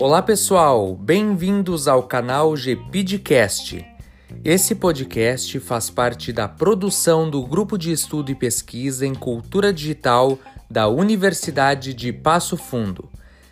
Olá 0.00 0.22
pessoal, 0.22 0.94
bem-vindos 0.94 1.88
ao 1.88 2.04
canal 2.04 2.56
GPidcast. 2.56 3.84
Esse 4.44 4.74
podcast 4.74 5.58
faz 5.60 5.90
parte 5.90 6.32
da 6.32 6.46
produção 6.46 7.28
do 7.28 7.44
Grupo 7.44 7.76
de 7.76 7.90
Estudo 7.90 8.30
e 8.30 8.34
Pesquisa 8.34 9.04
em 9.04 9.14
Cultura 9.14 9.72
Digital 9.72 10.38
da 10.70 10.88
Universidade 10.88 11.92
de 11.92 12.12
Passo 12.12 12.56
Fundo. 12.56 13.10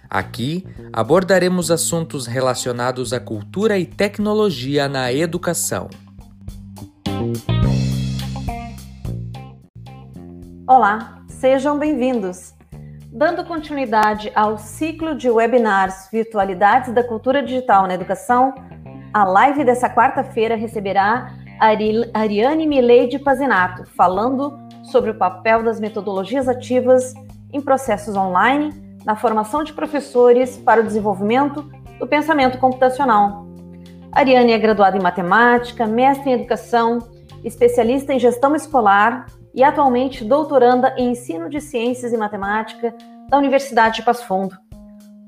Aqui 0.09 0.65
abordaremos 0.93 1.71
assuntos 1.71 2.27
relacionados 2.27 3.13
à 3.13 3.19
cultura 3.19 3.77
e 3.79 3.85
tecnologia 3.85 4.89
na 4.89 5.13
educação. 5.13 5.91
Olá, 10.69 11.16
sejam 11.41 11.79
bem-vindos. 11.79 12.55
Dando 13.13 13.45
continuidade 13.45 14.33
ao 14.35 14.57
ciclo 14.57 15.15
de 15.15 15.29
webinars 15.29 16.09
Virtualidades 16.11 16.95
da 16.95 17.05
Cultura 17.05 17.43
Digital 17.43 17.87
na 17.87 17.95
Educação, 17.95 18.55
a 19.13 19.23
live 19.25 19.63
dessa 19.63 19.89
quarta-feira 19.89 20.57
receberá 20.57 21.31
Ariane 22.15 22.67
Mileide 22.67 23.19
Pazinato, 23.19 23.85
falando 23.95 24.59
sobre 24.83 25.11
o 25.11 25.15
papel 25.15 25.63
das 25.63 25.79
metodologias 25.79 26.49
ativas 26.49 27.13
em 27.53 27.61
processos 27.61 28.17
online 28.17 28.73
na 29.05 29.15
formação 29.15 29.63
de 29.63 29.75
professores 29.75 30.57
para 30.57 30.81
o 30.81 30.85
desenvolvimento 30.85 31.71
do 31.99 32.07
pensamento 32.07 32.59
computacional. 32.59 33.47
Ariane 34.11 34.53
é 34.53 34.59
graduada 34.59 34.97
em 34.97 35.03
matemática, 35.03 35.87
mestre 35.87 36.31
em 36.31 36.33
educação, 36.33 36.99
especialista 37.45 38.15
em 38.15 38.19
gestão 38.19 38.57
escolar 38.57 39.27
e 39.57 39.65
atualmente 39.65 40.23
doutoranda 40.25 40.95
em 40.99 41.11
ensino 41.13 41.49
de 41.49 41.61
ciências 41.61 42.13
e 42.13 42.17
matemática 42.17 42.95
da 43.29 43.39
Universidade 43.39 43.97
de 43.97 44.03
Passo 44.03 44.27
Fundo. 44.27 44.57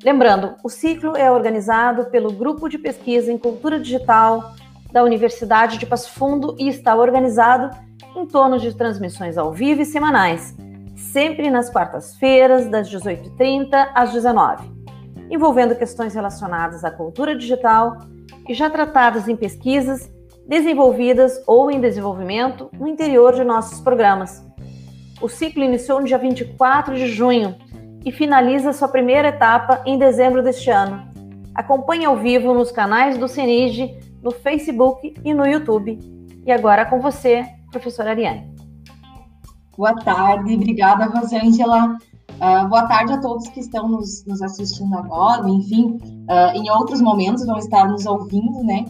Lembrando, 0.05 0.55
o 0.63 0.69
ciclo 0.69 1.17
é 1.17 1.31
organizado 1.31 2.05
pelo 2.11 2.31
Grupo 2.31 2.69
de 2.69 2.79
Pesquisa 2.79 3.33
em 3.33 3.39
Cultura 3.39 3.81
Digital 3.81 4.53
da 4.93 5.03
Universidade 5.03 5.79
de 5.79 5.87
Passo 5.87 6.13
Fundo 6.13 6.55
e 6.59 6.69
está 6.69 6.95
organizado 6.95 7.77
em 8.15 8.27
torno 8.27 8.59
de 8.59 8.77
transmissões 8.77 9.39
ao 9.39 9.53
vivo 9.53 9.81
e 9.83 9.87
semanais, 9.87 10.55
sempre 10.95 11.51
nas 11.51 11.71
quartas-feiras, 11.71 12.69
das 12.69 12.89
18h30 12.89 13.91
às 13.95 14.13
19 14.13 14.79
envolvendo 15.31 15.77
questões 15.77 16.15
relacionadas 16.15 16.85
à 16.85 16.91
cultura 16.91 17.37
digital 17.37 17.99
e 18.49 18.55
já 18.55 18.71
tratadas 18.71 19.29
em 19.29 19.37
pesquisas 19.37 20.11
desenvolvidas 20.49 21.41
ou 21.47 21.71
em 21.71 21.79
desenvolvimento 21.79 22.71
no 22.73 22.89
interior 22.89 23.35
de 23.35 23.45
nossos 23.45 23.81
programas. 23.81 24.43
O 25.21 25.29
ciclo 25.29 25.63
iniciou 25.63 26.01
no 26.01 26.07
dia 26.07 26.17
24 26.17 26.97
de 26.97 27.09
junho 27.09 27.55
e 28.05 28.11
finaliza 28.11 28.73
sua 28.73 28.89
primeira 28.89 29.29
etapa 29.29 29.83
em 29.85 29.99
dezembro 29.99 30.43
deste 30.43 30.71
ano. 30.71 31.07
Acompanhe 31.55 32.07
ao 32.07 32.17
vivo 32.17 32.55
nos 32.55 32.73
canais 32.73 33.19
do 33.19 33.29
CENIGE, 33.29 33.99
no 34.23 34.31
Facebook 34.31 35.15
e 35.23 35.35
no 35.35 35.47
YouTube. 35.47 35.99
E 36.47 36.51
agora 36.51 36.87
com 36.87 37.01
você, 37.01 37.45
professora 37.71 38.11
Ariane. 38.11 38.49
Boa 39.77 39.95
tarde, 39.97 40.55
obrigada, 40.55 41.05
Rosângela. 41.07 41.97
Uh, 42.41 42.69
boa 42.69 42.87
tarde 42.87 43.13
a 43.13 43.21
todos 43.21 43.49
que 43.49 43.61
estão 43.61 43.89
nos, 43.89 44.25
nos 44.25 44.41
assistindo 44.41 44.97
agora, 44.97 45.49
enfim, 45.49 45.99
uh, 46.31 46.57
em 46.57 46.71
outros 46.71 47.01
momentos 47.01 47.45
vão 47.45 47.59
estar 47.59 47.89
nos 47.89 48.07
ouvindo, 48.07 48.63
né? 48.63 48.85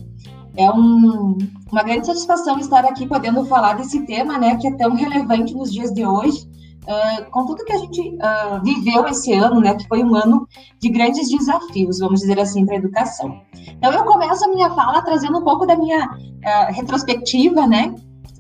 É 0.59 0.69
um, 0.73 1.39
uma 1.71 1.83
grande 1.85 2.05
satisfação 2.05 2.59
estar 2.59 2.85
aqui 2.85 3.07
podendo 3.07 3.45
falar 3.45 3.75
desse 3.75 4.05
tema, 4.05 4.37
né, 4.39 4.57
que 4.57 4.67
é 4.67 4.77
tão 4.77 4.93
relevante 4.93 5.55
nos 5.55 5.73
dias 5.73 5.93
de 5.93 6.05
hoje, 6.05 6.49
uh, 6.83 7.31
com 7.31 7.47
tudo 7.47 7.65
que 7.65 7.73
a 7.73 7.79
gente 7.79 8.01
uh, 8.01 8.61
viveu 8.65 9.07
esse 9.07 9.33
ano, 9.33 9.61
né, 9.61 9.77
que 9.77 9.87
foi 9.87 10.03
um 10.03 10.17
ano 10.17 10.49
de 10.81 10.89
grandes 10.89 11.31
desafios, 11.31 12.01
vamos 12.01 12.21
dizer 12.21 12.41
assim, 12.41 12.67
para 12.67 12.75
a 12.75 12.79
educação. 12.79 13.41
Então, 13.69 13.93
eu 13.93 14.05
começo 14.05 14.45
a 14.45 14.49
minha 14.49 14.69
fala 14.71 15.01
trazendo 15.01 15.39
um 15.39 15.45
pouco 15.45 15.65
da 15.65 15.77
minha 15.77 16.07
uh, 16.07 16.73
retrospectiva, 16.73 17.65
né, 17.65 17.95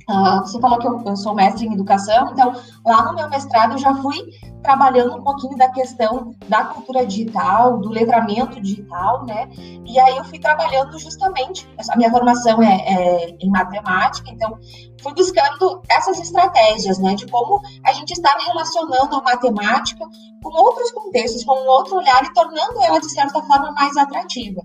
Uh, 0.08 0.40
você 0.40 0.58
falou 0.58 0.78
que 0.78 0.86
eu, 0.86 1.02
eu, 1.04 1.16
sou 1.16 1.34
mestre 1.34 1.66
em 1.66 1.74
educação, 1.74 2.30
então 2.32 2.54
lá 2.86 3.04
no 3.04 3.14
meu 3.14 3.28
mestrado 3.28 3.72
eu 3.72 3.78
já 3.78 3.94
fui 3.96 4.16
trabalhando 4.62 5.16
um 5.16 5.22
pouquinho 5.22 5.54
da 5.58 5.68
questão 5.68 6.34
da 6.48 6.64
cultura 6.64 7.04
digital, 7.04 7.78
do 7.78 7.90
letramento 7.90 8.58
digital, 8.58 9.26
né? 9.26 9.50
E 9.84 10.00
aí 10.00 10.16
eu 10.16 10.24
fui 10.24 10.38
trabalhando 10.38 10.98
justamente, 10.98 11.68
a 11.90 11.96
minha 11.96 12.10
formação 12.10 12.62
é, 12.62 12.76
é 12.86 13.36
em 13.38 13.50
matemática, 13.50 14.30
então 14.30 14.58
fui 15.02 15.12
buscando 15.12 15.82
essas 15.90 16.18
estratégias, 16.18 16.98
né, 16.98 17.14
de 17.14 17.26
como 17.26 17.60
a 17.84 17.92
gente 17.92 18.12
está 18.12 18.34
relacionando 18.46 19.14
a 19.14 19.22
matemática 19.22 20.06
com 20.42 20.50
outros 20.58 20.90
contextos, 20.92 21.44
com 21.44 21.52
um 21.52 21.68
outro 21.68 21.96
olhar 21.96 22.24
e 22.24 22.32
tornando 22.32 22.82
ela, 22.82 22.98
de 22.98 23.10
certa 23.10 23.42
forma, 23.42 23.72
mais 23.72 23.96
atrativa. 23.96 24.62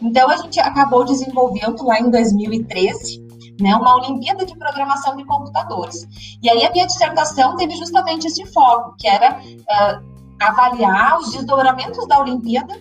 Então, 0.00 0.30
a 0.30 0.36
gente 0.38 0.58
acabou 0.58 1.04
desenvolvendo 1.04 1.84
lá 1.84 2.00
em 2.00 2.10
2013 2.10 3.25
né, 3.60 3.74
uma 3.74 3.96
Olimpíada 3.96 4.44
de 4.44 4.56
Programação 4.56 5.16
de 5.16 5.24
Computadores. 5.24 6.06
E 6.42 6.50
aí 6.50 6.64
a 6.64 6.70
minha 6.70 6.86
dissertação 6.86 7.56
teve 7.56 7.74
justamente 7.76 8.26
esse 8.26 8.44
foco, 8.46 8.94
que 8.98 9.08
era 9.08 9.38
uh, 9.38 10.16
avaliar 10.40 11.18
os 11.18 11.32
desdobramentos 11.32 12.06
da 12.06 12.20
Olimpíada 12.20 12.74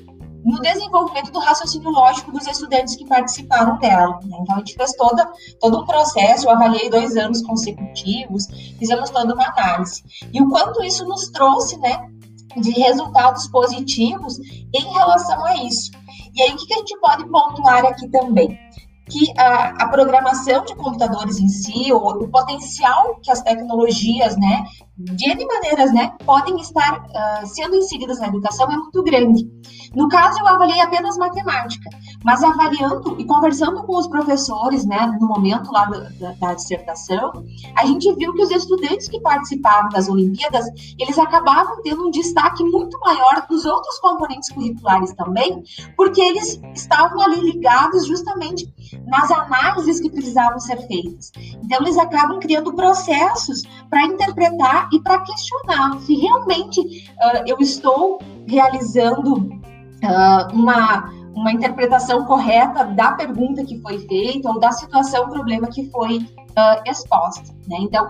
no 0.45 0.61
desenvolvimento 0.61 1.31
do 1.31 1.39
raciocínio 1.39 1.89
lógico 1.89 2.31
dos 2.31 2.45
estudantes 2.45 2.95
que 2.95 3.05
participaram 3.05 3.79
dela. 3.79 4.19
Né? 4.23 4.37
Então, 4.41 4.55
a 4.55 4.59
gente 4.59 4.75
fez 4.75 4.91
toda, 4.93 5.27
todo 5.59 5.81
um 5.81 5.85
processo, 5.85 6.45
eu 6.45 6.51
avaliei 6.51 6.87
dois 6.87 7.17
anos 7.17 7.41
consecutivos, 7.41 8.45
fizemos 8.77 9.09
toda 9.09 9.33
uma 9.33 9.47
análise. 9.49 10.03
E 10.31 10.39
o 10.39 10.47
quanto 10.49 10.83
isso 10.83 11.03
nos 11.05 11.29
trouxe, 11.29 11.79
né, 11.79 12.09
de 12.57 12.71
resultados 12.71 13.47
positivos 13.47 14.37
em 14.73 14.93
relação 14.93 15.43
a 15.45 15.55
isso. 15.63 15.91
E 16.35 16.41
aí, 16.41 16.51
o 16.51 16.57
que, 16.57 16.67
que 16.67 16.73
a 16.73 16.77
gente 16.77 16.99
pode 16.99 17.25
pontuar 17.27 17.83
aqui 17.85 18.07
também? 18.09 18.59
Que 19.07 19.31
a, 19.37 19.83
a, 19.83 19.87
programação 19.87 20.65
de 20.65 20.75
computadores 20.75 21.39
em 21.39 21.47
si, 21.47 21.91
o, 21.93 21.97
o, 21.97 22.27
potencial 22.27 23.19
que 23.21 23.31
as 23.31 23.41
tecnologias, 23.41 24.35
né, 24.35 24.65
de 24.97 25.45
maneiras, 25.45 25.93
né, 25.93 26.13
podem 26.25 26.55
estar 26.57 27.03
uh, 27.03 27.47
sendo 27.47 27.75
inseridas 27.75 28.19
na 28.19 28.27
educação 28.27 28.71
é 28.71 28.77
muito 28.77 29.03
grande. 29.03 29.45
No 29.93 30.07
caso, 30.07 30.39
eu 30.39 30.47
avaliei 30.47 30.81
apenas 30.81 31.17
matemática, 31.17 31.89
mas 32.23 32.41
avaliando 32.43 33.19
e 33.19 33.25
conversando 33.25 33.83
com 33.83 33.97
os 33.97 34.07
professores, 34.07 34.85
né, 34.85 35.17
no 35.19 35.27
momento 35.27 35.69
lá 35.71 35.85
da, 35.85 35.99
da, 36.19 36.31
da 36.33 36.53
dissertação, 36.53 37.31
a 37.75 37.85
gente 37.85 38.13
viu 38.15 38.33
que 38.33 38.41
os 38.41 38.51
estudantes 38.51 39.09
que 39.09 39.19
participavam 39.19 39.89
das 39.89 40.07
Olimpíadas, 40.07 40.65
eles 40.97 41.17
acabavam 41.19 41.81
tendo 41.81 42.07
um 42.07 42.11
destaque 42.11 42.63
muito 42.63 42.97
maior 43.01 43.45
dos 43.49 43.65
outros 43.65 43.99
componentes 43.99 44.49
curriculares 44.49 45.13
também, 45.13 45.61
porque 45.97 46.21
eles 46.21 46.59
estavam 46.73 47.21
ali 47.21 47.41
ligados 47.41 48.07
justamente 48.07 48.73
nas 49.07 49.29
análises 49.29 49.99
que 49.99 50.09
precisavam 50.09 50.59
ser 50.59 50.77
feitas. 50.87 51.31
Então, 51.63 51.79
eles 51.81 51.97
acabam 51.97 52.39
criando 52.39 52.73
processos 52.73 53.63
para 53.89 54.05
interpretar 54.05 54.84
e 54.91 54.99
para 55.01 55.19
questionar 55.19 55.99
se 55.99 56.15
realmente 56.15 56.79
uh, 56.79 57.43
eu 57.45 57.57
estou 57.59 58.19
realizando 58.47 59.35
uh, 59.35 60.53
uma, 60.53 61.09
uma 61.33 61.51
interpretação 61.51 62.25
correta 62.25 62.85
da 62.85 63.13
pergunta 63.13 63.63
que 63.63 63.79
foi 63.81 63.99
feita 63.99 64.49
ou 64.49 64.59
da 64.59 64.71
situação, 64.71 65.29
problema 65.29 65.67
que 65.67 65.89
foi 65.89 66.17
uh, 66.17 66.89
exposta. 66.89 67.53
Né? 67.67 67.77
Então, 67.81 68.09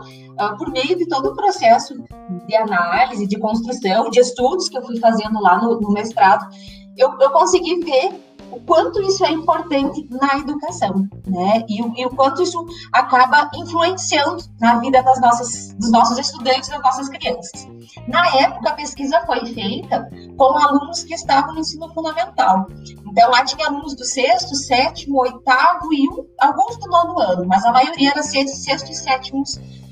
por 0.58 0.70
meio 0.70 0.98
de 0.98 1.08
todo 1.08 1.30
o 1.30 1.36
processo 1.36 1.96
de 2.48 2.56
análise, 2.56 3.26
de 3.26 3.40
construção, 3.40 4.10
de 4.10 4.20
estudos 4.20 4.68
que 4.68 4.78
eu 4.78 4.84
fui 4.84 5.00
fazendo 5.00 5.42
lá 5.42 5.62
no, 5.62 5.80
no 5.80 5.92
mestrado, 5.92 6.46
eu, 6.98 7.18
eu 7.20 7.30
consegui 7.32 7.80
ver 7.86 8.35
o 8.52 8.60
quanto 8.62 9.02
isso 9.02 9.26
é 9.26 9.32
importante 9.32 10.08
na 10.10 10.40
educação, 10.40 11.08
né? 11.28 11.64
E 11.68 11.76
e 11.96 12.06
o 12.06 12.10
quanto 12.10 12.42
isso 12.42 12.66
acaba 12.92 13.50
influenciando 13.56 14.44
na 14.60 14.80
vida 14.80 15.02
das 15.04 15.20
nossas, 15.22 15.74
dos 15.74 15.92
nossos 15.92 16.18
estudantes, 16.18 16.70
das 16.70 16.82
nossas 16.82 17.10
crianças. 17.10 17.68
Na 18.08 18.26
época, 18.36 18.70
a 18.70 18.74
pesquisa 18.74 19.22
foi 19.26 19.46
feita 19.48 20.10
com 20.38 20.58
alunos 20.58 21.04
que 21.04 21.14
estavam 21.14 21.54
no 21.54 21.60
ensino 21.60 21.94
fundamental. 21.94 22.68
Então, 23.06 23.32
lá 23.32 23.44
tinha 23.44 23.68
alunos 23.68 23.96
do 23.96 24.04
sexto, 24.04 24.56
sétimo, 24.56 25.20
oitavo 25.20 25.94
e 25.94 26.10
um, 26.10 26.26
alguns 26.40 26.78
do 26.78 26.88
nono 26.88 27.20
ano, 27.20 27.46
mas 27.48 27.64
a 27.64 27.72
maioria 27.72 28.12
era 28.12 28.24
sexto, 28.24 28.56
sexto 28.58 28.92
e 28.92 28.96
sétimo 28.96 29.44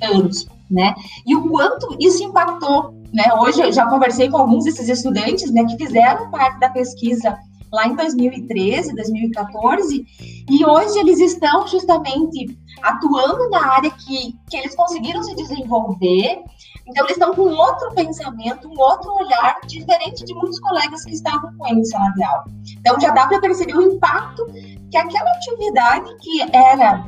anos, 0.02 0.48
né? 0.70 0.94
E 1.26 1.36
o 1.36 1.50
quanto 1.50 1.96
isso 2.00 2.24
impactou, 2.24 2.94
né? 3.14 3.34
Hoje 3.40 3.62
eu 3.62 3.72
já 3.72 3.86
conversei 3.88 4.30
com 4.30 4.38
alguns 4.38 4.66
desses 4.66 4.90
estudantes, 4.90 5.52
né, 5.52 5.64
que 5.66 5.78
fizeram 5.78 6.30
parte 6.32 6.60
da 6.60 6.70
pesquisa 6.70 7.38
lá 7.74 7.88
em 7.88 7.96
2013, 7.96 8.96
2014, 8.96 10.06
e 10.50 10.66
hoje 10.66 11.00
eles 11.00 11.20
estão 11.20 11.68
justamente 11.68 12.56
atuando 12.84 13.50
na 13.50 13.66
área 13.74 13.90
que, 13.90 14.38
que 14.48 14.58
eles 14.58 14.76
conseguiram 14.76 15.24
se 15.24 15.36
desenvolver. 15.36 16.44
Então, 16.86 17.06
eles 17.06 17.18
estão 17.18 17.34
com 17.34 17.44
outro 17.44 17.94
pensamento, 17.96 18.68
um 18.68 18.80
outro 18.80 19.12
olhar, 19.16 19.60
diferente 19.66 20.24
de 20.24 20.34
muitos 20.36 20.60
colegas 20.60 21.04
que 21.06 21.14
estavam 21.14 21.56
com 21.58 21.68
eles 21.68 21.90
sala 21.90 22.12
de 22.12 22.24
aula. 22.24 22.46
Então, 22.78 23.00
já 23.00 23.10
dá 23.12 23.26
para 23.26 23.40
perceber 23.40 23.76
o 23.76 23.82
impacto 23.82 24.46
que 24.92 24.98
aquela 24.98 25.32
atividade 25.32 26.16
que 26.18 26.42
era 26.56 27.06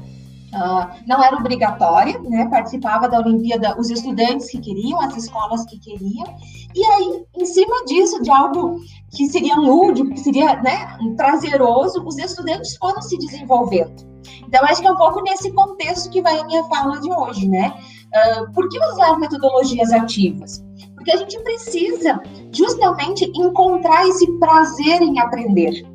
Uh, 0.56 0.88
não 1.06 1.22
era 1.22 1.36
obrigatória, 1.36 2.18
né? 2.22 2.48
Participava 2.50 3.10
da 3.10 3.20
Olimpíada 3.20 3.78
os 3.78 3.90
estudantes 3.90 4.50
que 4.50 4.60
queriam, 4.60 5.02
as 5.02 5.18
escolas 5.18 5.66
que 5.66 5.78
queriam. 5.78 6.26
E 6.74 6.86
aí, 6.86 7.26
em 7.36 7.46
cima 7.46 7.84
disso, 7.86 8.24
de 8.24 8.32
algo 8.32 8.80
que 9.12 9.28
seria 9.28 9.56
lúdico, 9.56 10.12
que 10.12 10.20
seria 10.22 10.56
né, 10.62 10.98
prazeroso, 11.18 12.02
os 12.06 12.18
estudantes 12.18 12.78
foram 12.78 13.02
se 13.02 13.18
desenvolvendo. 13.18 14.16
Então, 14.48 14.64
acho 14.64 14.80
que 14.80 14.88
é 14.88 14.92
um 14.92 14.98
pouco 14.98 15.22
nesse 15.24 15.52
contexto 15.52 16.10
que 16.10 16.22
vai 16.22 16.40
a 16.40 16.46
minha 16.46 16.64
fala 16.66 17.02
de 17.02 17.12
hoje, 17.12 17.50
né? 17.50 17.74
Uh, 18.08 18.52
por 18.54 18.70
que 18.70 18.80
usar 18.94 19.20
metodologias 19.20 19.92
ativas? 19.92 20.64
Porque 20.96 21.12
a 21.12 21.18
gente 21.18 21.38
precisa 21.42 22.22
justamente 22.54 23.30
encontrar 23.36 24.08
esse 24.08 24.26
prazer 24.40 25.02
em 25.02 25.20
aprender. 25.20 25.86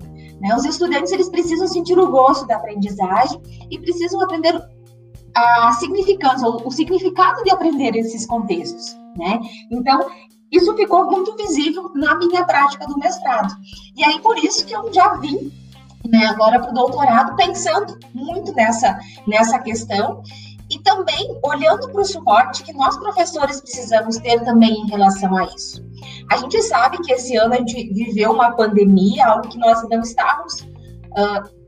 Né? 0.40 0.54
Os 0.54 0.64
estudantes 0.64 1.12
eles 1.12 1.28
precisam 1.28 1.68
sentir 1.68 1.98
o 1.98 2.10
gosto 2.10 2.46
da 2.46 2.56
aprendizagem 2.56 3.40
e 3.70 3.78
precisam 3.78 4.20
aprender 4.22 4.60
a 5.34 5.72
significância, 5.74 6.48
o 6.48 6.70
significado 6.70 7.42
de 7.44 7.50
aprender 7.50 7.94
esses 7.96 8.26
contextos. 8.26 8.96
Né? 9.16 9.38
Então, 9.70 10.06
isso 10.50 10.74
ficou 10.74 11.08
muito 11.10 11.36
visível 11.36 11.90
na 11.94 12.16
minha 12.16 12.44
prática 12.44 12.86
do 12.86 12.98
mestrado. 12.98 13.54
E 13.96 14.04
aí, 14.04 14.20
por 14.20 14.36
isso 14.38 14.64
que 14.66 14.74
eu 14.74 14.92
já 14.92 15.14
vim 15.16 15.52
né, 16.08 16.26
agora 16.26 16.58
para 16.58 16.70
o 16.70 16.74
doutorado 16.74 17.36
pensando 17.36 17.98
muito 18.14 18.52
nessa, 18.54 18.98
nessa 19.26 19.58
questão 19.58 20.22
e 20.70 20.78
também 20.82 21.38
olhando 21.42 21.90
para 21.90 22.00
o 22.00 22.04
suporte 22.04 22.62
que 22.62 22.72
nós 22.72 22.96
professores 22.96 23.60
precisamos 23.60 24.16
ter 24.18 24.42
também 24.44 24.72
em 24.72 24.86
relação 24.88 25.36
a 25.36 25.44
isso. 25.44 25.84
A 26.30 26.36
gente 26.36 26.62
sabe 26.62 26.98
que 26.98 27.12
esse 27.12 27.36
ano 27.36 27.54
a 27.54 27.56
gente 27.56 27.92
viveu 27.92 28.32
uma 28.32 28.52
pandemia, 28.52 29.26
algo 29.26 29.48
que 29.48 29.58
nós 29.58 29.82
não 29.88 30.00
estávamos, 30.00 30.60
uh, 30.60 31.60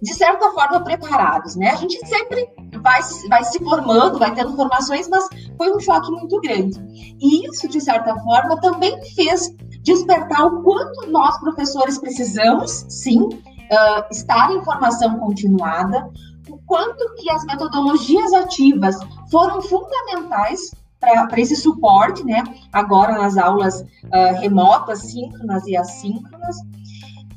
de 0.00 0.14
certa 0.14 0.50
forma, 0.52 0.82
preparados, 0.82 1.56
né? 1.56 1.70
A 1.70 1.76
gente 1.76 1.98
sempre 2.06 2.48
vai, 2.82 3.00
vai 3.28 3.44
se 3.44 3.58
formando, 3.62 4.18
vai 4.18 4.34
tendo 4.34 4.54
formações, 4.56 5.08
mas 5.08 5.26
foi 5.56 5.74
um 5.74 5.80
choque 5.80 6.10
muito 6.10 6.40
grande. 6.40 6.78
E 7.20 7.46
isso, 7.46 7.68
de 7.68 7.80
certa 7.80 8.14
forma, 8.20 8.60
também 8.60 8.98
fez 9.14 9.54
despertar 9.82 10.46
o 10.46 10.62
quanto 10.62 11.10
nós, 11.10 11.38
professores, 11.40 11.98
precisamos, 11.98 12.84
sim, 12.88 13.20
uh, 13.20 14.04
estar 14.10 14.50
em 14.52 14.62
formação 14.64 15.18
continuada, 15.18 16.08
quanto 16.66 17.14
que 17.14 17.30
as 17.30 17.44
metodologias 17.44 18.32
ativas 18.32 18.98
foram 19.30 19.62
fundamentais 19.62 20.70
para 21.00 21.40
esse 21.40 21.56
suporte, 21.56 22.24
né? 22.24 22.42
Agora 22.72 23.12
nas 23.18 23.36
aulas 23.36 23.80
uh, 23.80 24.40
remotas, 24.40 25.00
síncronas 25.00 25.66
e 25.66 25.76
assíncronas, 25.76 26.56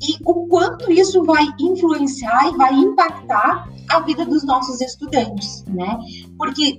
e 0.02 0.16
o 0.24 0.46
quanto 0.48 0.90
isso 0.90 1.22
vai 1.24 1.44
influenciar 1.58 2.48
e 2.48 2.56
vai 2.56 2.72
impactar 2.72 3.68
a 3.90 4.00
vida 4.00 4.24
dos 4.24 4.44
nossos 4.44 4.80
estudantes, 4.80 5.64
né? 5.66 5.98
Porque 6.38 6.78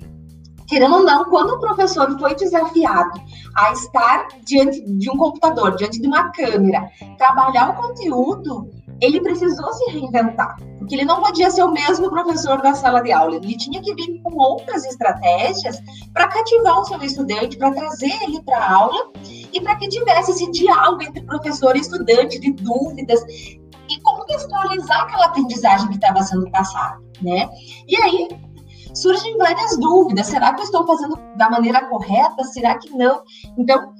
querendo 0.71 0.95
ou 0.95 1.03
não, 1.03 1.25
quando 1.25 1.51
o 1.51 1.59
professor 1.59 2.17
foi 2.17 2.33
desafiado 2.33 3.21
a 3.57 3.73
estar 3.73 4.29
diante 4.45 4.81
de 4.81 5.09
um 5.09 5.17
computador, 5.17 5.75
diante 5.75 5.99
de 5.99 6.07
uma 6.07 6.31
câmera, 6.31 6.89
trabalhar 7.17 7.71
o 7.71 7.75
conteúdo, 7.75 8.69
ele 9.01 9.19
precisou 9.19 9.73
se 9.73 9.91
reinventar, 9.91 10.55
porque 10.77 10.95
ele 10.95 11.05
não 11.05 11.21
podia 11.21 11.49
ser 11.49 11.63
o 11.63 11.71
mesmo 11.71 12.09
professor 12.09 12.61
da 12.61 12.73
sala 12.73 13.01
de 13.01 13.11
aula, 13.11 13.35
ele 13.35 13.57
tinha 13.57 13.81
que 13.81 13.93
vir 13.95 14.21
com 14.21 14.35
outras 14.37 14.85
estratégias 14.85 15.81
para 16.13 16.27
cativar 16.27 16.79
o 16.79 16.85
seu 16.85 17.01
estudante, 17.01 17.57
para 17.57 17.71
trazer 17.71 18.13
ele 18.23 18.41
para 18.43 18.57
a 18.57 18.73
aula 18.73 19.11
e 19.51 19.59
para 19.59 19.75
que 19.75 19.89
tivesse 19.89 20.31
esse 20.31 20.51
diálogo 20.51 21.01
entre 21.01 21.23
professor 21.23 21.75
e 21.75 21.79
estudante 21.79 22.39
de 22.39 22.51
dúvidas 22.53 23.19
e 23.27 23.99
contextualizar 24.01 25.01
aquela 25.01 25.25
aprendizagem 25.25 25.87
que 25.89 25.95
estava 25.95 26.21
sendo 26.21 26.49
passada, 26.51 26.99
né? 27.21 27.49
E 27.87 27.97
aí 27.97 28.29
surgem 28.93 29.37
várias 29.37 29.77
dúvidas, 29.77 30.27
será 30.27 30.53
que 30.53 30.61
eu 30.61 30.65
estou 30.65 30.85
fazendo 30.85 31.17
da 31.37 31.49
maneira 31.49 31.85
correta? 31.87 32.43
Será 32.43 32.77
que 32.77 32.89
não? 32.91 33.21
Então, 33.57 33.93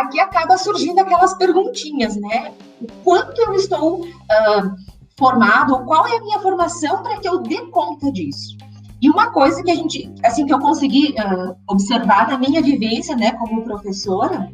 aqui 0.00 0.20
acaba 0.20 0.56
surgindo 0.58 0.98
aquelas 1.00 1.34
perguntinhas, 1.34 2.16
né? 2.16 2.52
O 2.80 2.86
quanto 3.02 3.40
eu 3.40 3.54
estou 3.54 4.02
uh, 4.04 4.76
formado, 5.18 5.84
qual 5.84 6.06
é 6.06 6.16
a 6.16 6.20
minha 6.20 6.38
formação 6.40 7.02
para 7.02 7.18
que 7.18 7.28
eu 7.28 7.40
dê 7.40 7.58
conta 7.66 8.12
disso? 8.12 8.56
E 9.00 9.10
uma 9.10 9.30
coisa 9.30 9.62
que 9.62 9.70
a 9.70 9.74
gente, 9.74 10.12
assim, 10.24 10.46
que 10.46 10.52
eu 10.52 10.58
consegui 10.58 11.12
uh, 11.12 11.54
observar 11.68 12.28
na 12.28 12.38
minha 12.38 12.62
vivência, 12.62 13.14
né, 13.14 13.32
como 13.32 13.64
professora, 13.64 14.50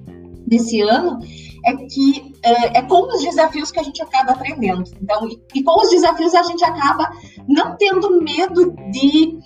nesse 0.47 0.81
ano, 0.81 1.19
é 1.65 1.77
que 1.77 2.35
uh, 2.45 2.71
é 2.75 2.83
com 2.83 3.07
os 3.15 3.23
desafios 3.23 3.71
que 3.71 3.81
a 3.81 3.83
gente 3.83 4.03
acaba 4.03 4.33
aprendendo. 4.33 4.85
Então, 5.01 5.29
e, 5.29 5.41
e 5.55 5.63
com 5.63 5.81
os 5.81 5.91
desafios 5.91 6.35
a 6.35 6.43
gente 6.43 6.65
acaba 6.65 7.11
não 7.49 7.77
tendo 7.77 8.21
medo 8.21 8.75
de 8.91 9.39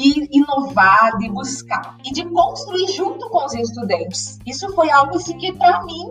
de 0.00 0.28
inovar, 0.32 1.18
de 1.18 1.28
buscar 1.28 1.96
e 2.04 2.12
de 2.12 2.24
construir 2.24 2.88
junto 2.88 3.28
com 3.28 3.44
os 3.44 3.54
estudantes. 3.54 4.38
Isso 4.46 4.72
foi 4.74 4.90
algo 4.90 5.16
assim, 5.16 5.36
que, 5.36 5.52
para 5.52 5.84
mim, 5.84 6.10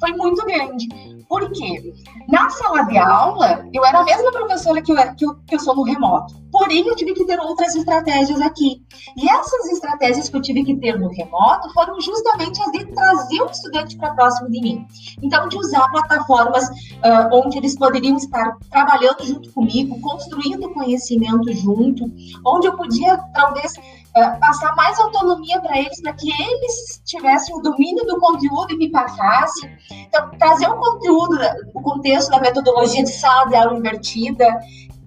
foi 0.00 0.12
muito 0.12 0.44
grande. 0.46 0.88
Por 1.28 1.50
quê? 1.50 1.92
Na 2.28 2.48
sala 2.50 2.82
de 2.82 2.96
aula, 2.98 3.66
eu 3.72 3.84
era 3.84 3.98
a 3.98 4.04
mesma 4.04 4.30
professora 4.30 4.80
que 4.80 4.92
eu, 4.92 4.96
que 5.14 5.26
eu, 5.26 5.34
que 5.46 5.54
eu 5.56 5.60
sou 5.60 5.74
no 5.74 5.82
remoto. 5.82 6.34
Porém, 6.52 6.86
eu 6.86 6.94
tive 6.94 7.12
que 7.14 7.24
ter 7.24 7.38
outras 7.38 7.74
estratégias 7.74 8.40
aqui. 8.40 8.82
E 9.16 9.28
essas 9.28 9.66
estratégias 9.72 10.28
que 10.28 10.36
eu 10.36 10.40
tive 10.40 10.64
que 10.64 10.76
ter 10.76 10.98
no 10.98 11.08
remoto 11.08 11.72
foram 11.74 12.00
justamente 12.00 12.60
as 12.62 12.72
de 12.72 12.86
trazer 12.86 13.42
o 13.42 13.50
estudante 13.50 13.96
para 13.98 14.14
próximo 14.14 14.48
de 14.50 14.60
mim. 14.60 14.86
Então, 15.22 15.48
de 15.48 15.58
usar 15.58 15.88
plataformas 15.90 16.68
uh, 16.68 17.28
onde 17.32 17.58
eles 17.58 17.76
poderiam 17.76 18.16
estar 18.16 18.56
trabalhando 18.70 19.24
junto 19.24 19.52
comigo, 19.52 20.00
construindo 20.00 20.72
conhecimento 20.72 21.52
junto, 21.52 22.04
onde 22.46 22.68
eu 22.68 22.76
podia, 22.76 23.18
talvez, 23.34 23.74
uh, 24.16 24.40
passar 24.40 24.74
mais 24.74 24.98
autonomia 24.98 25.60
para 25.60 25.78
eles, 25.78 26.00
para 26.00 26.12
que 26.14 26.30
eles 26.30 27.02
tivessem 27.04 27.54
o 27.54 27.60
domínio 27.60 28.04
do 28.06 28.18
conteúdo 28.18 28.72
e 28.72 28.76
me 28.76 28.90
passassem. 28.90 29.76
Então, 29.90 30.30
trazer 30.38 30.68
o 30.68 30.76
conteúdo, 30.76 31.38
o 31.74 31.82
contexto 31.82 32.30
da 32.30 32.40
metodologia 32.40 33.04
de 33.04 33.10
sala 33.10 33.48
de 33.48 33.56
aula 33.56 33.78
invertida, 33.78 34.46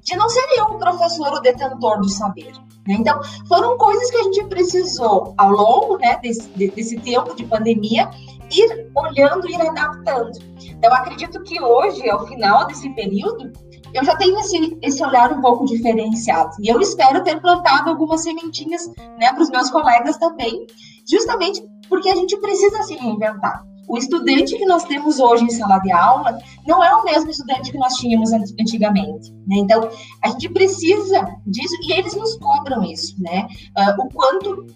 de 0.02 0.16
não 0.16 0.30
ser 0.30 0.46
eu 0.58 0.66
o 0.66 0.80
professor 0.80 1.34
o 1.34 1.42
detentor 1.42 2.00
do 2.00 2.10
saber. 2.10 2.52
Né? 2.88 2.96
Então, 3.00 3.20
foram 3.48 3.78
coisas 3.78 4.10
que 4.10 4.18
a 4.18 4.24
gente 4.24 4.44
precisou, 4.46 5.34
ao 5.38 5.52
longo 5.52 5.98
né, 5.98 6.18
desse, 6.22 6.48
desse 6.50 7.00
tempo 7.00 7.36
de 7.36 7.44
pandemia, 7.46 8.10
ir 8.52 8.90
olhando, 8.96 9.50
ir 9.50 9.62
adaptando. 9.62 10.40
Então, 10.60 10.94
acredito 10.94 11.42
que 11.44 11.62
hoje, 11.62 12.10
ao 12.10 12.26
final 12.26 12.66
desse 12.66 12.90
período, 12.92 13.52
eu 13.94 14.04
já 14.04 14.16
tenho 14.16 14.38
esse, 14.40 14.78
esse 14.82 15.04
olhar 15.04 15.32
um 15.32 15.42
pouco 15.42 15.66
diferenciado. 15.66 16.52
E 16.62 16.68
eu 16.68 16.80
espero 16.80 17.24
ter 17.24 17.40
plantado 17.42 17.90
algumas 17.90 18.22
sementinhas 18.22 18.88
né, 19.18 19.32
para 19.34 19.44
os 19.44 19.50
meus 19.50 19.70
colegas 19.70 20.18
também, 20.18 20.66
justamente 21.10 21.62
porque 21.88 22.10
a 22.10 22.16
gente 22.16 22.38
precisa 22.38 22.84
se 22.84 22.96
reinventar. 22.96 23.64
O 23.90 23.98
estudante 23.98 24.56
que 24.56 24.66
nós 24.68 24.84
temos 24.84 25.20
hoje 25.20 25.46
em 25.46 25.50
sala 25.50 25.80
de 25.80 25.92
aula 25.92 26.38
não 26.68 26.84
é 26.84 26.94
o 26.94 27.04
mesmo 27.04 27.32
estudante 27.32 27.72
que 27.72 27.78
nós 27.80 27.96
tínhamos 27.96 28.32
antigamente. 28.32 29.32
Né? 29.48 29.58
Então, 29.58 29.90
a 30.24 30.30
gente 30.30 30.48
precisa 30.50 31.26
disso 31.48 31.74
e 31.82 31.94
eles 31.94 32.16
nos 32.16 32.38
cobram 32.38 32.84
isso, 32.84 33.16
né? 33.20 33.48
Uh, 33.76 34.06
o 34.06 34.10
quanto 34.14 34.68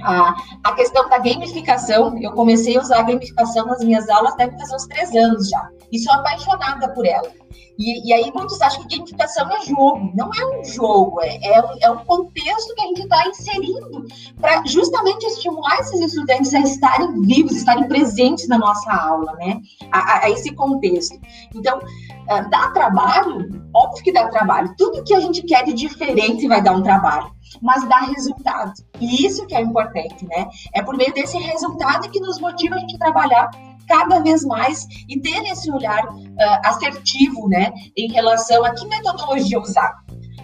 a, 0.00 0.34
a 0.64 0.72
questão 0.74 1.06
da 1.10 1.18
gamificação, 1.18 2.16
eu 2.18 2.32
comecei 2.32 2.78
a 2.78 2.80
usar 2.80 3.00
a 3.00 3.02
gamificação 3.02 3.66
nas 3.66 3.84
minhas 3.84 4.08
aulas 4.08 4.34
deve 4.36 4.56
fazer 4.56 4.74
uns 4.74 4.86
três 4.86 5.14
anos 5.14 5.50
já. 5.50 5.68
E 5.92 5.98
sou 5.98 6.14
apaixonada 6.14 6.88
por 6.94 7.04
ela. 7.04 7.30
E, 7.78 8.08
e, 8.08 8.12
aí 8.12 8.30
muitos 8.34 8.60
acham 8.60 8.84
que 8.84 8.96
gamificação 8.96 9.50
é 9.50 9.64
jogo. 9.64 10.12
Não 10.14 10.30
é 10.32 10.46
um 10.46 10.64
jogo, 10.64 11.20
é, 11.20 11.36
é, 11.36 11.62
é 11.82 11.90
um 11.90 12.04
contexto 12.04 12.74
que 12.74 12.82
a 12.82 12.86
gente 12.86 13.02
está 13.02 13.28
inserindo 13.28 14.06
para 14.40 14.64
justamente 14.66 15.24
estimular 15.26 15.80
esses 15.80 16.00
estudantes 16.00 16.54
a 16.54 16.60
estarem 16.60 17.20
vivos, 17.22 17.56
estarem 17.56 17.88
presentes 17.88 18.48
na 18.48 18.58
nossa 18.58 18.92
aula, 18.92 19.32
né? 19.32 19.60
A, 19.90 20.26
a 20.26 20.30
esse 20.30 20.54
contexto. 20.54 21.18
Então, 21.54 21.78
uh, 21.78 22.50
dá 22.50 22.70
trabalho? 22.70 23.48
Óbvio 23.74 24.04
que 24.04 24.12
dá 24.12 24.28
trabalho. 24.28 24.74
Tudo 24.76 25.02
que 25.02 25.14
a 25.14 25.20
gente 25.20 25.42
quer 25.42 25.64
de 25.64 25.72
diferente 25.72 26.46
vai 26.46 26.62
dar 26.62 26.72
um 26.72 26.82
trabalho 26.82 27.32
mas 27.60 27.86
dá 27.86 27.98
resultado. 27.98 28.72
E 28.98 29.26
isso 29.26 29.46
que 29.46 29.54
é 29.54 29.60
importante, 29.60 30.26
né? 30.26 30.48
É 30.72 30.82
por 30.82 30.96
meio 30.96 31.12
desse 31.12 31.36
resultado 31.38 32.08
que 32.10 32.20
nos 32.20 32.40
motiva 32.40 32.76
a 32.76 32.78
gente 32.78 32.98
trabalhar 32.98 33.50
cada 33.86 34.20
vez 34.20 34.44
mais 34.44 34.86
e 35.08 35.20
ter 35.20 35.42
esse 35.50 35.70
olhar 35.70 36.04
uh, 36.06 36.60
assertivo, 36.64 37.48
né, 37.48 37.72
em 37.96 38.10
relação 38.12 38.64
a 38.64 38.74
que 38.74 38.86
metodologia 38.86 39.60
usar. 39.60 39.92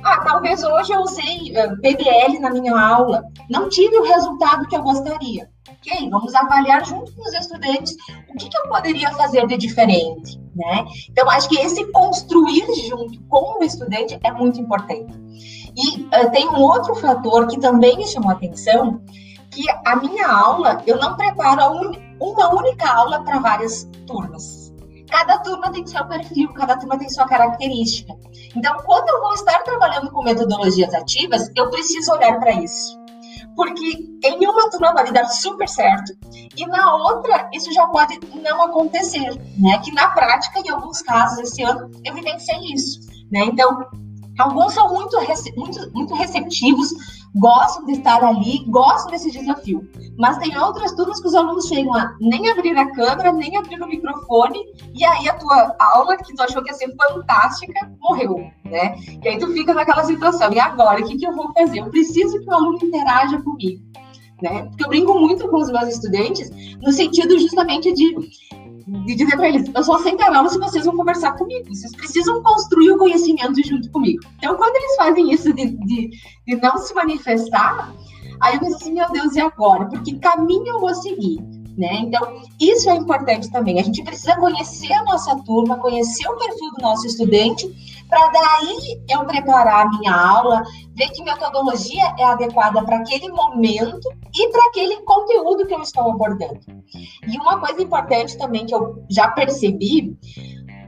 Ah, 0.03 0.21
talvez 0.25 0.63
hoje 0.63 0.93
eu 0.93 1.01
usei 1.01 1.53
uh, 1.53 1.73
ah, 1.73 1.77
PBL 1.83 2.39
na 2.41 2.51
minha 2.51 2.81
aula, 2.81 3.23
não 3.51 3.69
tive 3.69 3.99
o 3.99 4.05
resultado 4.05 4.67
que 4.69 4.77
eu 4.77 4.83
gostaria. 4.83 5.49
Ok, 5.71 6.11
vamos 6.11 6.35
avaliar 6.35 6.85
junto 6.85 7.13
com 7.15 7.23
os 7.23 7.35
estudantes 7.35 7.95
o 8.29 8.37
que, 8.39 8.49
que 8.49 8.59
eu 8.59 8.69
poderia 8.69 9.11
fazer 9.13 9.47
de 9.47 9.57
diferente, 9.57 10.41
né? 10.55 10.85
Então, 11.11 11.29
acho 11.31 11.49
que 11.49 11.59
esse 11.59 11.85
construir 11.93 12.65
junto 12.89 13.21
com 13.29 13.59
o 13.59 13.65
estudante 13.65 14.19
é 14.23 14.33
muito 14.33 14.61
importante. 14.61 15.13
E 15.77 16.03
uh, 16.03 16.31
tem 16.33 16.49
um 16.49 16.61
outro 16.61 16.95
fator 16.95 17.47
que 17.47 17.61
também 17.61 17.97
me 17.97 18.07
chamou 18.07 18.31
a 18.31 18.35
atenção, 18.35 19.01
que 19.59 19.65
a 19.85 19.97
minha 19.97 20.29
aula, 20.29 20.81
eu 20.87 20.97
não 20.99 21.17
preparo 21.17 21.91
uma 22.21 22.55
única 22.55 22.89
aula 22.89 23.25
para 23.25 23.41
várias 23.41 23.89
turmas. 24.07 24.73
cada 25.11 25.39
turma 25.39 25.73
tem 25.73 25.85
seu 25.85 26.07
perfil, 26.07 26.53
cada 26.53 26.77
turma 26.77 26.97
tem 26.97 27.09
sua 27.09 27.27
característica. 27.27 28.15
Então, 28.55 28.77
quando 28.85 29.09
eu 29.09 29.21
vou 29.21 29.33
estar 29.33 29.59
trabalhando 29.65 30.13
com 30.13 30.23
metodologias 30.23 30.95
ativas, 30.95 31.51
eu 31.57 31.71
preciso 31.71 32.13
olhar 32.13 32.39
para 32.39 32.53
isso. 32.53 32.97
Porque 33.57 34.07
em 34.23 34.47
uma 34.47 34.71
turma 34.71 34.93
vai 34.93 35.11
dar 35.11 35.27
super 35.27 35.69
certo 35.69 36.13
e 36.57 36.65
na 36.67 36.95
outra 36.95 37.51
isso 37.53 37.73
já 37.73 37.87
pode 37.87 38.21
não 38.41 38.63
acontecer, 38.63 39.29
né? 39.59 39.81
Que 39.83 39.93
na 39.93 40.09
prática, 40.11 40.61
em 40.61 40.69
alguns 40.69 41.03
casos 41.03 41.39
esse 41.41 41.63
ano, 41.63 41.91
eu 42.05 42.15
vivenciei 42.15 42.75
isso, 42.75 43.01
né? 43.33 43.41
Então, 43.47 43.85
alguns 44.39 44.75
são 44.75 44.89
muito, 44.95 45.17
muito, 45.57 45.93
muito 45.93 46.15
receptivos 46.15 46.93
gostam 47.35 47.87
de 47.87 47.93
estar 47.93 48.23
ali, 48.25 48.65
gostam 48.67 49.13
desse 49.13 49.31
desafio. 49.31 49.89
Mas 50.19 50.39
tem 50.39 50.57
outras 50.59 50.93
turmas 50.93 51.21
que 51.21 51.29
os 51.29 51.35
alunos 51.35 51.67
chegam 51.67 51.95
a 51.95 52.17
nem 52.21 52.49
abrir 52.51 52.77
a 52.77 52.91
câmera, 52.93 53.33
nem 53.33 53.57
abrir 53.57 53.81
o 53.81 53.87
microfone, 53.87 54.59
e 54.95 55.05
aí 55.05 55.29
a 55.29 55.35
tua 55.35 55.77
aula, 55.79 56.17
que 56.17 56.35
tu 56.35 56.43
achou 56.43 56.63
que 56.63 56.71
ia 56.71 56.75
ser 56.75 56.95
fantástica, 56.97 57.91
morreu, 58.01 58.39
né? 58.65 58.97
E 59.23 59.29
aí 59.29 59.39
tu 59.39 59.49
fica 59.53 59.75
naquela 59.75 60.05
situação, 60.05 60.53
e 60.53 60.59
agora, 60.59 61.01
o 61.01 61.07
que, 61.07 61.17
que 61.17 61.27
eu 61.27 61.35
vou 61.35 61.53
fazer? 61.53 61.81
Eu 61.81 61.91
preciso 61.91 62.41
que 62.41 62.49
o 62.49 62.55
aluno 62.55 62.79
interaja 62.83 63.41
comigo. 63.43 63.83
Né? 64.41 64.67
Porque 64.67 64.85
eu 64.85 64.89
brinco 64.89 65.19
muito 65.19 65.49
com 65.49 65.57
os 65.57 65.69
meus 65.69 65.89
estudantes 65.89 66.49
no 66.81 66.93
sentido 66.93 67.37
justamente 67.41 67.93
de 67.93 68.15
de 68.89 69.15
dizer 69.15 69.37
para 69.37 69.49
eles, 69.49 69.71
eu 69.75 69.85
só 69.85 69.97
aceitarei 69.97 70.35
aula 70.35 70.49
se 70.49 70.59
vocês 70.59 70.85
vão 70.85 70.97
conversar 70.97 71.33
comigo. 71.33 71.69
Vocês 71.69 71.95
precisam 71.95 72.43
construir 72.43 72.91
o 72.93 72.99
conhecimento 72.99 73.63
junto 73.63 73.91
comigo. 73.91 74.21
Então, 74.39 74.57
quando 74.57 74.77
eles 74.77 74.97
fazem 74.97 75.33
isso 75.33 75.53
de, 75.53 75.67
de, 75.85 76.11
de 76.47 76.57
não 76.57 76.79
se 76.79 76.95
manifestar, 76.95 77.93
aí 78.41 78.55
eu 78.55 78.61
penso 78.61 78.77
assim, 78.77 78.95
meu 78.95 79.11
Deus, 79.11 79.37
e 79.37 79.41
agora? 79.41 79.87
Porque 79.87 80.19
caminho 80.19 80.67
eu 80.67 80.81
vou 80.81 80.95
seguir? 80.95 81.39
Né? 81.79 82.01
Então, 82.01 82.43
isso 82.61 82.91
é 82.91 82.97
importante 82.97 83.49
também. 83.53 83.79
A 83.79 83.85
gente 83.85 84.03
precisa 84.03 84.35
conhecer 84.35 84.93
a 84.93 85.05
nossa 85.05 85.37
turma, 85.45 85.79
conhecer 85.79 86.29
o 86.29 86.37
perfil 86.37 86.71
do 86.77 86.83
nosso 86.83 87.07
estudante, 87.07 87.73
para 88.09 88.27
daí 88.31 89.01
eu 89.09 89.25
preparar 89.25 89.87
a 89.87 89.89
minha 89.91 90.13
aula, 90.13 90.65
ver 90.97 91.09
que 91.11 91.23
metodologia 91.23 92.15
é 92.19 92.25
adequada 92.25 92.83
para 92.83 92.97
aquele 92.97 93.29
momento 93.29 94.09
e 94.35 94.49
para 94.49 94.67
aquele 94.67 94.97
conteúdo 95.03 95.67
que 95.67 95.75
eu 95.75 95.83
estou 95.83 96.11
abordando. 96.11 96.59
E 97.29 97.39
uma 97.39 97.61
coisa 97.61 97.81
importante 97.81 98.37
também 98.37 98.67
que 98.67 98.75
eu 98.75 99.05
já 99.09 99.29
percebi 99.29 100.19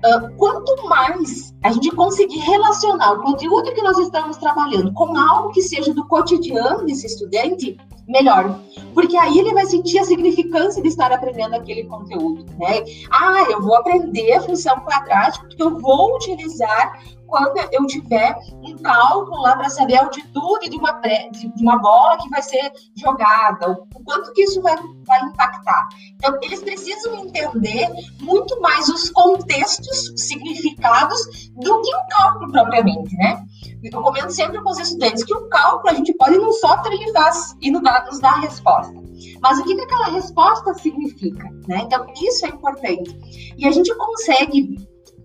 Uh, 0.02 0.34
quanto 0.36 0.88
mais 0.88 1.54
a 1.62 1.70
gente 1.72 1.90
conseguir 1.90 2.38
relacionar 2.38 3.12
o 3.12 3.22
conteúdo 3.22 3.74
que 3.74 3.82
nós 3.82 3.98
estamos 3.98 4.38
trabalhando 4.38 4.92
com 4.94 5.14
algo 5.16 5.50
que 5.50 5.60
seja 5.60 5.92
do 5.92 6.06
cotidiano 6.06 6.86
desse 6.86 7.06
estudante, 7.06 7.76
melhor. 8.08 8.58
Porque 8.92 9.16
aí 9.16 9.38
ele 9.38 9.54
vai 9.54 9.64
sentir 9.66 9.98
a 9.98 10.04
significância 10.04 10.82
de 10.82 10.88
estar 10.88 11.12
aprendendo 11.12 11.54
aquele 11.54 11.84
conteúdo, 11.84 12.44
né? 12.58 12.82
Ah, 13.10 13.46
eu 13.50 13.62
vou 13.62 13.76
aprender 13.76 14.32
a 14.32 14.40
função 14.40 14.80
quadrática 14.80 15.46
porque 15.46 15.62
eu 15.62 15.78
vou 15.78 16.16
utilizar 16.16 16.98
quando 17.26 17.56
eu 17.70 17.86
tiver 17.86 18.36
cálculo 18.82 19.42
lá 19.42 19.56
para 19.56 19.68
saber 19.68 19.96
a 19.96 20.04
altitude 20.04 20.68
de 20.68 20.76
uma, 20.76 20.92
de 20.92 21.62
uma 21.62 21.78
bola 21.78 22.18
que 22.18 22.28
vai 22.28 22.42
ser 22.42 22.72
jogada, 22.96 23.72
o 23.94 24.04
quanto 24.04 24.32
que 24.32 24.42
isso 24.42 24.60
vai, 24.62 24.76
vai 25.06 25.20
impactar. 25.22 25.88
Então, 26.14 26.38
eles 26.42 26.62
precisam 26.62 27.14
entender 27.16 27.88
muito 28.20 28.60
mais 28.60 28.88
os 28.88 29.10
contextos, 29.10 30.12
significados, 30.16 31.50
do 31.56 31.80
que 31.82 31.94
o 31.94 32.06
cálculo 32.08 32.52
propriamente, 32.52 33.16
né? 33.16 33.44
Eu 33.82 34.02
comento 34.02 34.30
sempre 34.30 34.62
com 34.62 34.70
os 34.70 34.78
estudantes 34.78 35.24
que 35.24 35.34
o 35.34 35.48
cálculo 35.48 35.90
a 35.90 35.94
gente 35.94 36.12
pode 36.14 36.36
não 36.36 36.52
só 36.52 36.82
faz 37.20 37.56
e 37.60 37.70
nos 37.70 37.82
dar, 37.82 38.04
nos 38.06 38.20
dar 38.20 38.34
a 38.34 38.40
resposta. 38.40 38.92
Mas 39.40 39.58
o 39.58 39.64
que, 39.64 39.74
que 39.74 39.82
aquela 39.82 40.10
resposta 40.10 40.74
significa? 40.74 41.48
Né? 41.68 41.82
Então, 41.82 42.06
isso 42.20 42.44
é 42.46 42.48
importante. 42.48 43.54
E 43.56 43.66
a 43.66 43.70
gente 43.70 43.94
consegue 43.94 44.76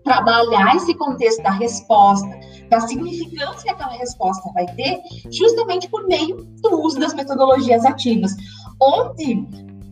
trabalhar 0.04 0.76
esse 0.76 0.94
contexto 0.94 1.42
da 1.42 1.52
resposta, 1.52 2.30
da 2.70 2.80
significância 2.82 3.64
que 3.64 3.70
aquela 3.70 3.94
resposta 3.94 4.50
vai 4.54 4.66
ter, 4.76 5.02
justamente 5.32 5.90
por 5.90 6.06
meio 6.08 6.38
do 6.62 6.82
uso 6.82 7.00
das 7.00 7.14
metodologias 7.14 7.86
ativas, 7.86 8.32
onde, 8.82 9.46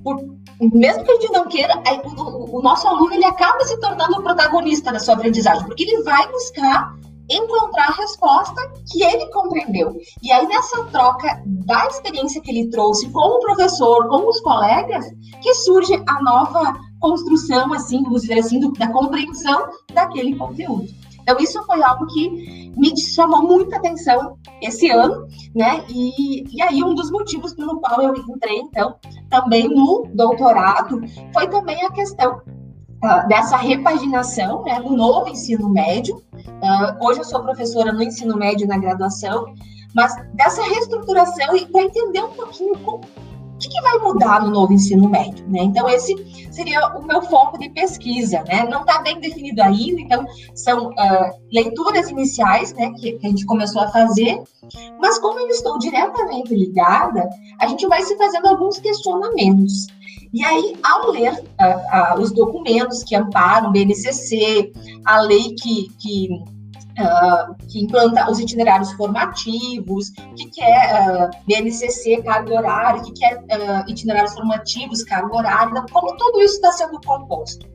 por, 0.04 0.20
mesmo 0.60 1.04
que 1.04 1.12
a 1.12 1.16
gente 1.16 1.32
não 1.32 1.48
queira, 1.48 1.82
o, 2.06 2.58
o 2.58 2.62
nosso 2.62 2.88
aluno 2.88 3.14
ele 3.14 3.26
acaba 3.26 3.64
se 3.66 3.80
tornando 3.80 4.18
o 4.18 4.24
protagonista 4.24 4.92
da 4.92 5.00
sua 5.00 5.16
aprendizagem, 5.16 5.66
porque 5.66 5.84
ele 5.84 6.04
vai 6.04 6.30
buscar 6.32 6.94
encontrar 7.30 7.88
a 7.90 8.02
resposta 8.02 8.62
que 8.92 9.04
ele 9.04 9.28
compreendeu. 9.28 9.96
E 10.22 10.32
aí, 10.32 10.46
nessa 10.48 10.84
troca 10.86 11.42
da 11.46 11.88
experiência 11.88 12.42
que 12.42 12.52
ele 12.52 12.70
trouxe 12.70 13.10
com 13.10 13.38
o 13.38 13.40
professor, 13.40 14.08
com 14.10 14.28
os 14.28 14.42
colegas, 14.42 15.06
que 15.42 15.54
surge 15.56 15.94
a 15.94 16.22
nova 16.22 16.74
construção, 17.00 17.74
assim, 17.74 18.04
vamos 18.04 18.22
dizer 18.22 18.40
assim, 18.40 18.60
do, 18.60 18.72
da 18.74 18.92
compreensão 18.92 19.68
daquele 19.94 20.36
conteúdo. 20.36 20.88
Então, 21.24 21.38
isso 21.40 21.64
foi 21.64 21.82
algo 21.82 22.06
que 22.08 22.72
me 22.78 22.96
chamou 23.00 23.42
muita 23.42 23.78
atenção 23.78 24.38
esse 24.62 24.90
ano, 24.90 25.28
né? 25.56 25.84
E, 25.90 26.44
e 26.56 26.62
aí, 26.62 26.84
um 26.84 26.94
dos 26.94 27.10
motivos 27.10 27.54
pelo 27.54 27.80
qual 27.80 28.02
eu 28.02 28.14
entrei, 28.16 28.60
então, 28.60 28.96
também 29.30 29.68
no 29.70 30.06
doutorado, 30.14 31.02
foi 31.34 31.48
também 31.48 31.84
a 31.86 31.92
questão 31.92 32.42
uh, 33.04 33.28
dessa 33.28 33.56
repaginação, 33.56 34.64
né, 34.64 34.80
no 34.80 34.96
novo 34.96 35.30
ensino 35.30 35.70
médio. 35.70 36.18
Uh, 36.36 37.06
hoje 37.06 37.20
eu 37.20 37.26
sou 37.26 37.42
professora 37.42 37.94
no 37.94 38.04
ensino 38.04 38.36
médio 38.36 38.68
na 38.68 38.78
graduação, 38.78 39.54
mas 39.96 40.14
dessa 40.34 40.62
reestruturação 40.62 41.56
e 41.56 41.66
para 41.66 41.84
entender 41.84 42.22
um 42.22 42.34
pouquinho 42.34 42.78
como 42.80 43.02
que, 43.64 43.70
que 43.70 43.82
vai 43.82 43.98
mudar 44.00 44.44
no 44.44 44.52
novo 44.52 44.74
ensino 44.74 45.10
médio? 45.10 45.46
Né? 45.48 45.64
Então, 45.64 45.88
esse 45.90 46.14
seria 46.52 46.88
o 46.98 47.06
meu 47.06 47.22
foco 47.22 47.58
de 47.58 47.70
pesquisa. 47.70 48.44
Né? 48.44 48.68
Não 48.70 48.82
está 48.82 49.02
bem 49.02 49.20
definido 49.20 49.62
ainda, 49.62 50.02
então, 50.02 50.26
são 50.54 50.90
uh, 50.90 51.42
leituras 51.52 52.10
iniciais 52.10 52.74
né, 52.74 52.92
que, 52.98 53.14
que, 53.14 53.26
a 53.26 53.30
gente 53.30 53.46
começou 53.46 53.82
a 53.82 53.88
fazer, 53.90 54.42
mas 55.00 55.18
como 55.20 55.40
eu 55.40 55.48
estou 55.48 55.78
diretamente 55.80 56.54
ligada, 56.54 57.28
a 57.60 57.68
gente 57.68 57.88
vai 57.88 58.02
se 58.04 58.18
fazendo 58.18 58.48
alguns 58.48 58.80
questionamentos. 58.80 59.88
E 60.34 60.44
aí, 60.44 60.76
ao 60.84 61.12
ler 61.12 61.32
uh, 61.32 62.18
uh, 62.18 62.22
os 62.22 62.32
documentos 62.32 63.04
que 63.04 63.16
amparam 63.16 63.70
o 63.70 63.72
BNCC, 63.72 64.72
a 65.06 65.22
lei 65.22 65.54
que, 65.56 65.90
que 66.00 66.30
Uh, 66.94 67.56
que 67.68 67.84
implanta 67.84 68.30
os 68.30 68.40
itinerários 68.40 68.92
formativos, 68.94 70.10
o 70.10 70.36
que, 70.36 70.46
que 70.52 70.62
é 70.62 71.26
uh, 71.26 71.30
BNCC, 71.48 72.22
carga 72.22 72.54
horária, 72.54 73.02
o 73.02 73.04
que, 73.04 73.14
que 73.14 73.26
é 73.26 73.36
uh, 73.36 73.90
itinerários 73.90 74.34
formativos, 74.36 75.04
carga 75.04 75.36
horária, 75.36 75.72
então, 75.72 75.86
como 75.92 76.16
tudo 76.16 76.40
isso 76.42 76.54
está 76.54 76.72
sendo 76.72 77.02
composto. 77.02 77.66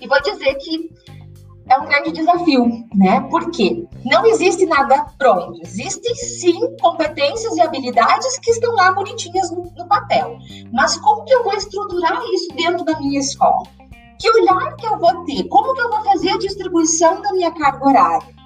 E 0.00 0.06
vou 0.06 0.20
dizer 0.20 0.54
que 0.56 0.90
é 1.68 1.78
um 1.78 1.86
grande 1.86 2.12
desafio, 2.12 2.66
né? 2.94 3.20
Porque 3.30 3.86
não 4.04 4.24
existe 4.26 4.64
nada 4.64 5.06
pronto. 5.18 5.60
Existem 5.62 6.14
sim 6.14 6.76
competências 6.80 7.56
e 7.56 7.60
habilidades 7.60 8.38
que 8.38 8.50
estão 8.50 8.74
lá 8.74 8.92
bonitinhas 8.92 9.50
no, 9.50 9.70
no 9.76 9.86
papel. 9.86 10.38
Mas 10.72 10.96
como 10.96 11.24
que 11.24 11.34
eu 11.34 11.44
vou 11.44 11.52
estruturar 11.52 12.20
isso 12.32 12.48
dentro 12.56 12.84
da 12.84 12.98
minha 12.98 13.20
escola? 13.20 13.64
Que 14.18 14.30
olhar 14.30 14.74
que 14.76 14.86
eu 14.86 14.98
vou 14.98 15.24
ter? 15.24 15.44
Como 15.48 15.74
que 15.74 15.80
eu 15.80 15.90
vou 15.90 16.02
fazer 16.04 16.30
a 16.30 16.38
distribuição 16.38 17.20
da 17.20 17.32
minha 17.32 17.52
carga 17.52 17.86
horária? 17.86 18.37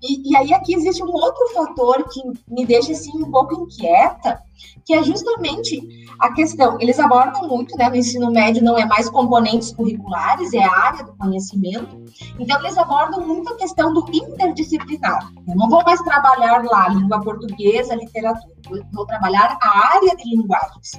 E, 0.00 0.30
e, 0.30 0.36
aí 0.36 0.52
aqui 0.54 0.74
existe 0.74 1.02
um 1.02 1.10
outro 1.12 1.48
fator 1.52 2.08
que 2.08 2.22
me 2.48 2.64
deixa 2.64 2.92
assim 2.92 3.10
um 3.20 3.30
pouco 3.30 3.62
inquieta, 3.62 4.40
que 4.84 4.94
é 4.94 5.02
justamente 5.02 6.06
a 6.20 6.32
questão. 6.32 6.78
Eles 6.80 7.00
abordam 7.00 7.48
muito, 7.48 7.76
né? 7.76 7.88
No 7.88 7.96
ensino 7.96 8.30
médio 8.30 8.62
não 8.62 8.78
é 8.78 8.84
mais 8.84 9.10
componentes 9.10 9.72
curriculares, 9.72 10.52
é 10.54 10.62
a 10.62 10.70
área 10.70 11.04
do 11.04 11.16
conhecimento. 11.16 12.04
Então 12.38 12.60
eles 12.60 12.78
abordam 12.78 13.26
muito 13.26 13.52
a 13.52 13.56
questão 13.56 13.92
do 13.92 14.04
interdisciplinar. 14.12 15.32
Eu 15.48 15.56
não 15.56 15.68
vou 15.68 15.82
mais 15.82 16.00
trabalhar 16.02 16.64
lá 16.64 16.88
língua 16.88 17.20
portuguesa, 17.20 17.96
literatura. 17.96 18.86
Vou 18.92 19.06
trabalhar 19.06 19.58
a 19.60 19.94
área 19.94 20.14
de 20.16 20.30
linguagens. 20.30 20.92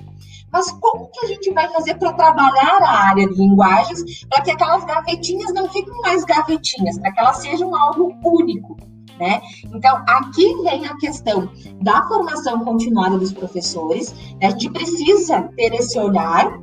Mas 0.52 0.72
como 0.72 1.10
que 1.12 1.26
a 1.26 1.28
gente 1.28 1.52
vai 1.54 1.70
fazer 1.70 1.96
para 1.96 2.14
trabalhar 2.14 2.80
a 2.82 3.10
área 3.10 3.28
de 3.28 3.36
linguagens 3.36 4.26
para 4.26 4.42
que 4.42 4.52
aquelas 4.52 4.84
gavetinhas 4.84 5.54
não 5.54 5.70
fiquem 5.70 5.94
mais 6.02 6.26
gavetinhas, 6.26 6.98
para 6.98 7.12
que 7.12 7.20
elas 7.20 7.38
sejam 7.38 7.76
algo 7.76 8.14
único? 8.24 8.89
Né? 9.20 9.42
Então, 9.74 10.02
aqui 10.08 10.56
vem 10.64 10.86
a 10.86 10.96
questão 10.98 11.50
da 11.82 12.08
formação 12.08 12.64
continuada 12.64 13.18
dos 13.18 13.34
professores. 13.34 14.14
Né? 14.40 14.48
A 14.48 14.50
gente 14.52 14.70
precisa 14.70 15.42
ter 15.58 15.74
esse 15.74 16.00
olhar 16.00 16.58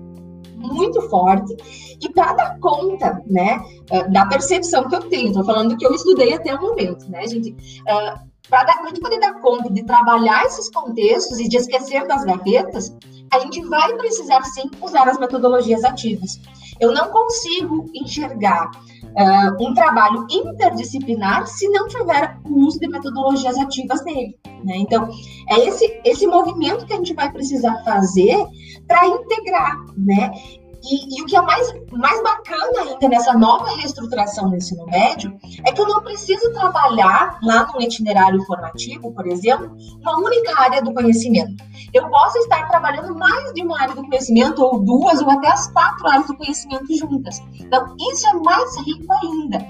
muito 0.57 1.03
forte 1.09 1.55
e 2.01 2.13
para 2.13 2.33
dar 2.33 2.59
conta, 2.59 3.23
né, 3.27 3.61
eh, 3.91 4.09
da 4.09 4.27
percepção 4.27 4.89
que 4.89 4.97
eu 4.97 5.01
tenho. 5.09 5.29
Estou 5.29 5.45
falando 5.45 5.77
que 5.77 5.87
eu 5.87 5.95
estudei 5.95 6.33
até 6.33 6.55
o 6.55 6.61
momento, 6.61 7.09
né, 7.11 7.27
gente? 7.27 7.51
Uh, 7.83 8.27
para 8.49 8.73
a 8.73 8.87
gente 8.87 9.01
poder 9.01 9.19
dar 9.19 9.35
conta 9.41 9.71
de 9.71 9.83
trabalhar 9.85 10.45
esses 10.45 10.71
contextos 10.71 11.39
e 11.39 11.49
de 11.49 11.57
esquecer 11.57 12.07
das 12.07 12.25
gavetas, 12.25 12.95
a 13.33 13.41
gente 13.41 13.61
vai 13.67 13.95
precisar 13.97 14.43
sim 14.45 14.71
usar 14.81 15.09
as 15.09 15.19
metodologias 15.19 15.85
ativas. 15.85 16.41
Eu 16.81 16.93
não 16.93 17.09
consigo 17.11 17.91
enxergar 17.95 18.71
uh, 18.71 19.67
um 19.67 19.75
trabalho 19.75 20.27
interdisciplinar 20.31 21.47
se 21.47 21.69
não 21.69 21.87
tiver 21.89 22.39
o 22.45 22.67
uso 22.67 22.79
de 22.79 22.89
metodologias 22.89 23.57
ativas 23.59 24.05
nele. 24.05 24.37
Né? 24.65 24.77
Então, 24.77 25.09
é 25.49 25.61
esse, 25.61 26.01
esse 26.05 26.27
movimento 26.27 26.87
que 26.87 26.93
a 26.93 26.97
gente 26.97 27.15
vai 27.15 27.31
precisar 27.33 27.83
fazer 27.85 28.37
para 28.87 29.07
integrar, 29.07 29.77
né? 29.97 30.31
E, 30.89 31.19
e, 31.19 31.23
o 31.23 31.27
que 31.27 31.37
é 31.37 31.41
mais, 31.43 31.73
mais 31.93 32.23
bacana 32.23 32.83
ainda 32.83 33.09
nessa 33.09 33.35
nova 33.35 33.75
reestruturação 33.77 34.49
do 34.49 34.57
ensino 34.57 34.87
médio 34.87 35.37
é 35.65 35.73
que 35.73 35.81
eu 35.81 35.89
não 35.89 36.01
preciso 36.03 36.53
trabalhar 36.53 37.39
lá 37.43 37.69
no 37.73 37.83
itinerário 37.83 38.41
formativo, 38.45 39.13
por 39.13 39.27
exemplo, 39.27 39.77
uma 40.01 40.17
única 40.19 40.61
área 40.61 40.81
do 40.83 40.95
conhecimento. 40.95 41.57
Eu 41.93 42.09
posso 42.09 42.39
estar 42.39 42.69
trabalhando 42.69 43.15
mais 43.17 43.53
de 43.53 43.63
uma 43.63 43.81
área 43.81 43.95
do 43.95 44.05
conhecimento, 44.05 44.63
ou 44.63 44.79
duas, 44.81 45.21
ou 45.21 45.31
até 45.31 45.49
as 45.49 45.67
quatro 45.73 46.09
áreas 46.09 46.27
do 46.27 46.37
conhecimento 46.37 46.97
juntas. 46.97 47.43
Então, 47.55 47.95
isso 48.13 48.29
é 48.29 48.35
mais 48.35 48.79
rico 48.87 49.13
ainda. 49.23 49.67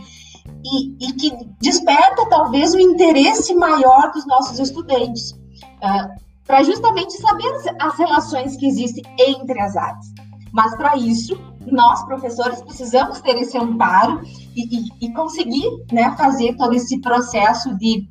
E, 0.64 1.08
e 1.08 1.12
que 1.12 1.32
desperta 1.60 2.28
talvez 2.28 2.74
o 2.74 2.80
interesse 2.80 3.54
maior 3.54 4.10
dos 4.12 4.26
nossos 4.26 4.58
estudantes, 4.58 5.32
uh, 5.32 6.26
para 6.46 6.62
justamente 6.62 7.12
saber 7.14 7.52
as 7.80 7.98
relações 7.98 8.56
que 8.56 8.66
existem 8.66 9.02
entre 9.18 9.60
as 9.60 9.76
áreas. 9.76 10.06
Mas 10.52 10.74
para 10.76 10.96
isso, 10.96 11.38
nós, 11.70 12.04
professores, 12.04 12.62
precisamos 12.62 13.20
ter 13.20 13.36
esse 13.36 13.58
amparo 13.58 14.22
e, 14.54 14.78
e, 14.78 15.06
e 15.06 15.12
conseguir 15.12 15.68
né, 15.92 16.14
fazer 16.16 16.54
todo 16.56 16.74
esse 16.74 17.00
processo 17.00 17.76
de, 17.76 18.08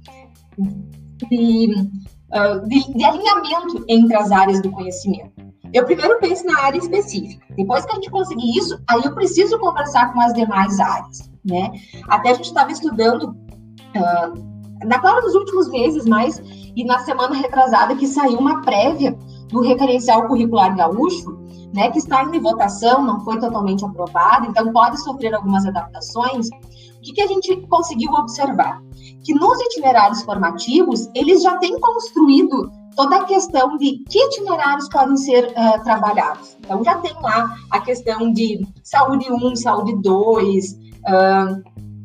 de, 1.30 1.90
uh, 2.34 2.68
de, 2.68 2.94
de 2.94 3.04
alinhamento 3.04 3.86
entre 3.88 4.16
as 4.16 4.32
áreas 4.32 4.62
do 4.62 4.72
conhecimento. 4.72 5.34
Eu 5.74 5.86
primeiro 5.86 6.20
penso 6.20 6.46
na 6.46 6.60
área 6.62 6.78
específica. 6.78 7.46
Depois 7.56 7.86
que 7.86 7.92
a 7.92 7.96
gente 7.96 8.10
conseguir 8.10 8.58
isso, 8.58 8.80
aí 8.88 9.02
eu 9.04 9.14
preciso 9.14 9.60
conversar 9.60 10.14
com 10.14 10.22
as 10.22 10.34
demais 10.34 10.80
áreas, 10.80 11.30
né? 11.44 11.72
Até 12.08 12.30
a 12.32 12.34
gente 12.34 12.46
estava 12.46 12.72
estudando, 12.72 13.30
uh, 13.30 14.86
na 14.86 15.00
claro, 15.00 15.26
nos 15.26 15.36
últimos 15.36 15.70
meses, 15.70 16.06
mas 16.06 16.42
e 16.76 16.84
na 16.84 17.00
semana 17.00 17.36
retrasada 17.36 17.96
que 17.96 18.08
saiu 18.08 18.38
uma 18.38 18.62
prévia 18.62 19.18
do 19.50 19.62
referencial 19.62 20.28
curricular 20.28 20.76
gaúcho, 20.76 21.45
né, 21.76 21.92
que 21.92 22.00
está 22.00 22.24
em 22.24 22.40
votação, 22.40 23.04
não 23.04 23.20
foi 23.20 23.38
totalmente 23.38 23.84
aprovado, 23.84 24.48
então 24.48 24.72
pode 24.72 24.98
sofrer 25.04 25.36
algumas 25.36 25.66
adaptações. 25.66 26.48
O 26.48 27.02
que, 27.02 27.12
que 27.12 27.22
a 27.22 27.28
gente 27.28 27.56
conseguiu 27.68 28.14
observar? 28.14 28.82
Que 29.26 29.34
nos 29.34 29.60
itinerários 29.60 30.24
formativos, 30.24 31.10
eles 31.14 31.44
já 31.44 31.58
têm 31.58 31.78
construído 31.78 32.72
toda 32.96 33.18
a 33.18 33.26
questão 33.26 33.76
de 33.78 33.98
que 34.10 34.18
itinerários 34.18 34.88
podem 34.88 35.18
ser 35.18 35.48
uh, 35.48 35.84
trabalhados. 35.84 36.56
Então, 36.62 36.82
já 36.82 36.98
tem 37.00 37.14
lá 37.22 37.54
a 37.70 37.82
questão 37.82 38.32
de 38.32 38.66
saúde 38.82 39.30
1, 39.30 39.58
saúde 39.58 40.02
2, 40.02 40.72
uh, 40.72 40.78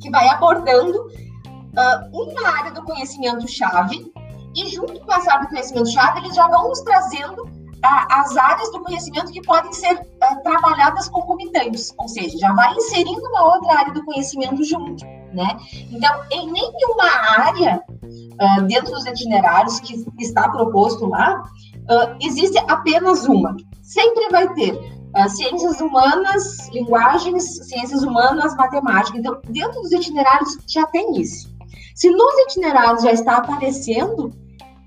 que 0.00 0.10
vai 0.10 0.28
abordando 0.30 0.98
uh, 0.98 2.10
uma 2.12 2.48
área 2.58 2.72
do 2.72 2.82
conhecimento-chave, 2.82 4.12
e 4.56 4.66
junto 4.68 4.98
com 4.98 5.12
essa 5.12 5.32
área 5.32 5.44
do 5.44 5.50
conhecimento-chave, 5.50 6.18
eles 6.18 6.34
já 6.34 6.48
vão 6.48 6.68
nos 6.68 6.80
trazendo 6.80 7.59
as 7.82 8.36
áreas 8.36 8.70
do 8.72 8.80
conhecimento 8.80 9.32
que 9.32 9.42
podem 9.42 9.72
ser 9.72 9.94
uh, 9.94 10.42
trabalhadas 10.42 11.08
concomitantes, 11.08 11.92
ou 11.98 12.08
seja, 12.08 12.36
já 12.38 12.52
vai 12.52 12.74
inserindo 12.74 13.26
uma 13.28 13.54
outra 13.54 13.78
área 13.78 13.92
do 13.92 14.04
conhecimento 14.04 14.62
junto, 14.64 15.04
né? 15.32 15.56
Então, 15.90 16.22
em 16.30 16.50
nenhuma 16.50 17.10
área 17.38 17.82
uh, 17.88 18.62
dentro 18.66 18.92
dos 18.92 19.06
itinerários 19.06 19.80
que 19.80 20.04
está 20.18 20.48
proposto 20.50 21.06
lá, 21.06 21.42
uh, 21.42 22.16
existe 22.20 22.58
apenas 22.68 23.26
uma. 23.26 23.56
Sempre 23.82 24.28
vai 24.30 24.52
ter 24.54 25.00
ciências 25.30 25.80
humanas, 25.80 26.68
linguagens, 26.68 27.66
ciências 27.66 28.04
humanas, 28.04 28.54
matemática. 28.54 29.18
Então, 29.18 29.40
dentro 29.48 29.80
dos 29.82 29.90
itinerários 29.90 30.56
já 30.68 30.86
tem 30.86 31.20
isso. 31.20 31.50
Se 31.96 32.08
nos 32.08 32.32
itinerários 32.44 33.02
já 33.02 33.10
está 33.10 33.38
aparecendo, 33.38 34.32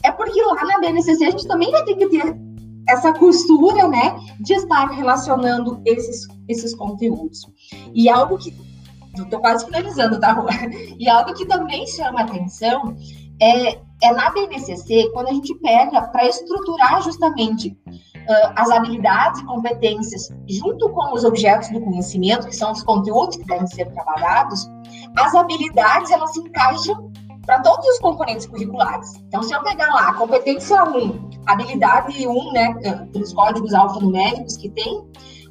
é 0.02 0.12
porque 0.12 0.42
lá 0.42 0.64
na 0.64 0.80
BNCC 0.80 1.26
a 1.26 1.32
gente 1.32 1.46
também 1.46 1.70
vai 1.72 1.84
ter 1.84 1.96
que 1.96 2.08
ter 2.08 2.52
essa 2.94 3.14
costura, 3.14 3.88
né, 3.88 4.16
de 4.40 4.54
estar 4.54 4.88
relacionando 4.92 5.82
esses, 5.86 6.28
esses 6.48 6.76
conteúdos. 6.76 7.42
E 7.94 8.10
algo 8.10 8.38
que, 8.38 8.56
estou 9.16 9.40
quase 9.40 9.66
finalizando, 9.66 10.20
tá, 10.20 10.34
Rua? 10.34 10.50
E 10.98 11.08
algo 11.10 11.34
que 11.34 11.46
também 11.46 11.86
chama 11.88 12.22
atenção 12.22 12.96
é, 13.42 13.80
é 14.02 14.12
na 14.14 14.30
BNCC, 14.32 15.10
quando 15.14 15.30
a 15.30 15.34
gente 15.34 15.54
pega 15.56 16.02
para 16.02 16.28
estruturar 16.28 17.02
justamente 17.02 17.78
as 18.56 18.70
habilidades 18.70 19.42
e 19.42 19.46
competências 19.46 20.30
junto 20.48 20.90
com 20.90 21.14
os 21.14 21.24
objetos 21.24 21.70
do 21.70 21.82
conhecimento, 21.82 22.48
que 22.48 22.56
são 22.56 22.72
os 22.72 22.82
conteúdos 22.84 23.36
que 23.36 23.46
devem 23.46 23.68
ser 23.68 23.92
trabalhados, 23.92 24.70
as 25.18 25.36
habilidades, 25.36 26.12
elas 26.12 26.32
se 26.34 26.40
encaixam 26.40 27.12
para 27.46 27.62
todos 27.62 27.86
os 27.88 28.00
componentes 28.00 28.46
curriculares. 28.46 29.16
Então, 29.27 29.44
se 29.44 29.53
eu 29.53 29.62
pegar 29.64 29.88
lá 29.94 30.14
competência 30.14 30.84
1, 30.84 31.29
habilidade 31.46 32.27
1, 32.27 32.51
né, 32.51 32.74
pelos 33.12 33.34
códigos 33.34 33.74
alfanuméricos 33.74 34.58
que 34.58 34.70
tem, 34.70 35.03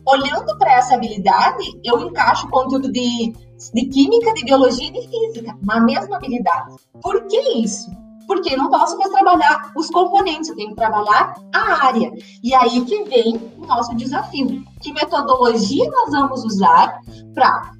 olhando 0.06 0.56
para 0.58 0.72
essa 0.72 0.94
habilidade, 0.94 1.80
eu 1.84 2.00
encaixo 2.00 2.48
conteúdo 2.48 2.90
de, 2.90 3.32
de 3.74 3.84
química, 3.86 4.32
de 4.34 4.44
biologia 4.44 4.88
e 4.88 4.92
de 4.92 5.08
física 5.08 5.56
na 5.62 5.80
mesma 5.80 6.16
habilidade. 6.16 6.76
Por 7.00 7.26
que 7.26 7.58
isso? 7.58 7.90
Porque 8.26 8.54
eu 8.54 8.58
não 8.58 8.70
posso 8.70 8.96
mais 8.96 9.10
trabalhar 9.10 9.72
os 9.76 9.88
componentes, 9.88 10.48
eu 10.48 10.56
tenho 10.56 10.70
que 10.70 10.76
trabalhar 10.76 11.34
a 11.54 11.86
área. 11.86 12.12
E 12.42 12.54
aí 12.54 12.84
que 12.84 13.04
vem 13.04 13.36
o 13.58 13.66
nosso 13.66 13.94
desafio. 13.94 14.64
Que 14.80 14.92
metodologia 14.92 15.90
nós 15.90 16.10
vamos 16.10 16.44
usar 16.44 17.00
para 17.34 17.72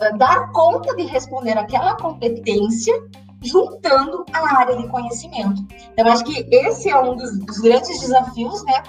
eh, 0.00 0.16
dar 0.16 0.50
conta 0.52 0.96
de 0.96 1.04
responder 1.04 1.56
aquela 1.56 1.94
competência 1.96 2.94
juntando 3.42 4.24
a 4.32 4.58
área 4.58 4.76
de 4.76 4.88
conhecimento. 4.88 5.64
Então, 5.92 6.06
acho 6.12 6.24
que 6.24 6.46
esse 6.50 6.88
é 6.88 7.00
um 7.00 7.16
dos, 7.16 7.38
dos 7.38 7.58
grandes 7.58 8.00
desafios, 8.00 8.62
né, 8.64 8.82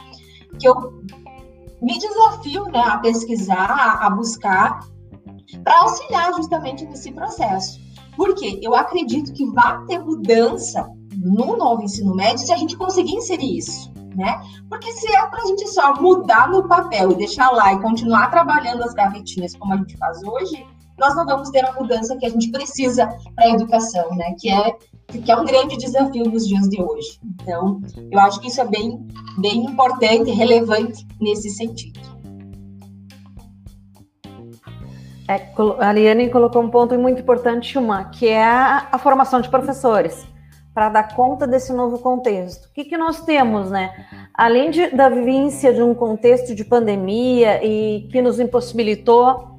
que 0.59 0.67
eu 0.67 1.03
me 1.81 1.97
desafio, 1.97 2.65
né, 2.65 2.79
a 2.79 2.97
pesquisar, 2.97 3.99
a 4.01 4.09
buscar, 4.09 4.79
para 5.63 5.81
auxiliar 5.81 6.33
justamente 6.33 6.85
nesse 6.85 7.11
processo. 7.11 7.79
Porque 8.15 8.59
eu 8.61 8.75
acredito 8.75 9.33
que 9.33 9.45
vai 9.51 9.83
ter 9.85 9.99
mudança 9.99 10.89
no 11.17 11.57
novo 11.57 11.83
ensino 11.83 12.15
médio 12.15 12.45
se 12.45 12.53
a 12.53 12.57
gente 12.57 12.75
conseguir 12.77 13.15
inserir 13.15 13.57
isso. 13.57 13.91
Né? 14.15 14.41
Porque 14.69 14.91
se 14.91 15.09
é 15.09 15.25
para 15.27 15.41
a 15.41 15.45
gente 15.45 15.65
só 15.69 15.93
mudar 15.95 16.49
no 16.49 16.67
papel 16.67 17.11
e 17.11 17.15
deixar 17.15 17.49
lá 17.49 17.73
e 17.73 17.81
continuar 17.81 18.29
trabalhando 18.29 18.83
as 18.83 18.93
gavetinhas 18.93 19.55
como 19.55 19.73
a 19.73 19.77
gente 19.77 19.97
faz 19.97 20.21
hoje, 20.21 20.65
nós 21.01 21.15
não 21.15 21.25
vamos 21.25 21.49
ter 21.49 21.65
a 21.65 21.73
mudança 21.73 22.15
que 22.15 22.27
a 22.27 22.29
gente 22.29 22.51
precisa 22.51 23.07
para 23.35 23.45
a 23.45 23.49
educação, 23.49 24.07
né? 24.15 24.35
Que 24.39 24.51
é 24.51 24.75
que 25.07 25.29
é 25.29 25.35
um 25.35 25.43
grande 25.43 25.75
desafio 25.75 26.23
nos 26.23 26.47
dias 26.47 26.69
de 26.69 26.81
hoje. 26.81 27.19
Então, 27.25 27.81
eu 28.09 28.17
acho 28.19 28.39
que 28.39 28.47
isso 28.47 28.61
é 28.61 28.65
bem, 28.65 29.05
bem 29.39 29.65
importante 29.65 30.31
relevante 30.31 31.05
nesse 31.19 31.49
sentido. 31.49 31.99
É, 35.27 35.51
a 35.79 35.87
Ariane 35.87 36.29
colocou 36.29 36.61
um 36.61 36.69
ponto 36.69 36.97
muito 36.97 37.19
importante, 37.19 37.77
uma, 37.77 38.05
que 38.05 38.27
é 38.27 38.41
a, 38.41 38.87
a 38.93 38.97
formação 38.97 39.41
de 39.41 39.49
professores, 39.49 40.25
para 40.73 40.87
dar 40.87 41.13
conta 41.13 41.45
desse 41.45 41.73
novo 41.73 41.99
contexto. 41.99 42.67
O 42.67 42.73
que, 42.73 42.85
que 42.85 42.97
nós 42.97 43.21
temos, 43.25 43.69
né? 43.69 43.91
Além 44.33 44.71
de, 44.71 44.91
da 44.91 45.09
vivência 45.09 45.73
de 45.73 45.81
um 45.81 45.93
contexto 45.93 46.55
de 46.55 46.63
pandemia 46.63 47.61
e 47.65 48.07
que 48.09 48.21
nos 48.21 48.39
impossibilitou 48.39 49.50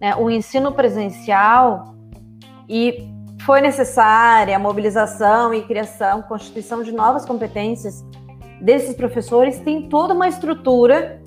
né, 0.00 0.16
o 0.16 0.30
ensino 0.30 0.72
presencial 0.72 1.94
e 2.68 3.08
foi 3.44 3.60
necessária 3.60 4.54
a 4.56 4.58
mobilização 4.58 5.52
e 5.52 5.62
criação, 5.62 6.22
constituição 6.22 6.82
de 6.82 6.92
novas 6.92 7.24
competências 7.24 8.04
desses 8.60 8.94
professores, 8.94 9.58
tem 9.58 9.88
toda 9.88 10.14
uma 10.14 10.28
estrutura 10.28 11.20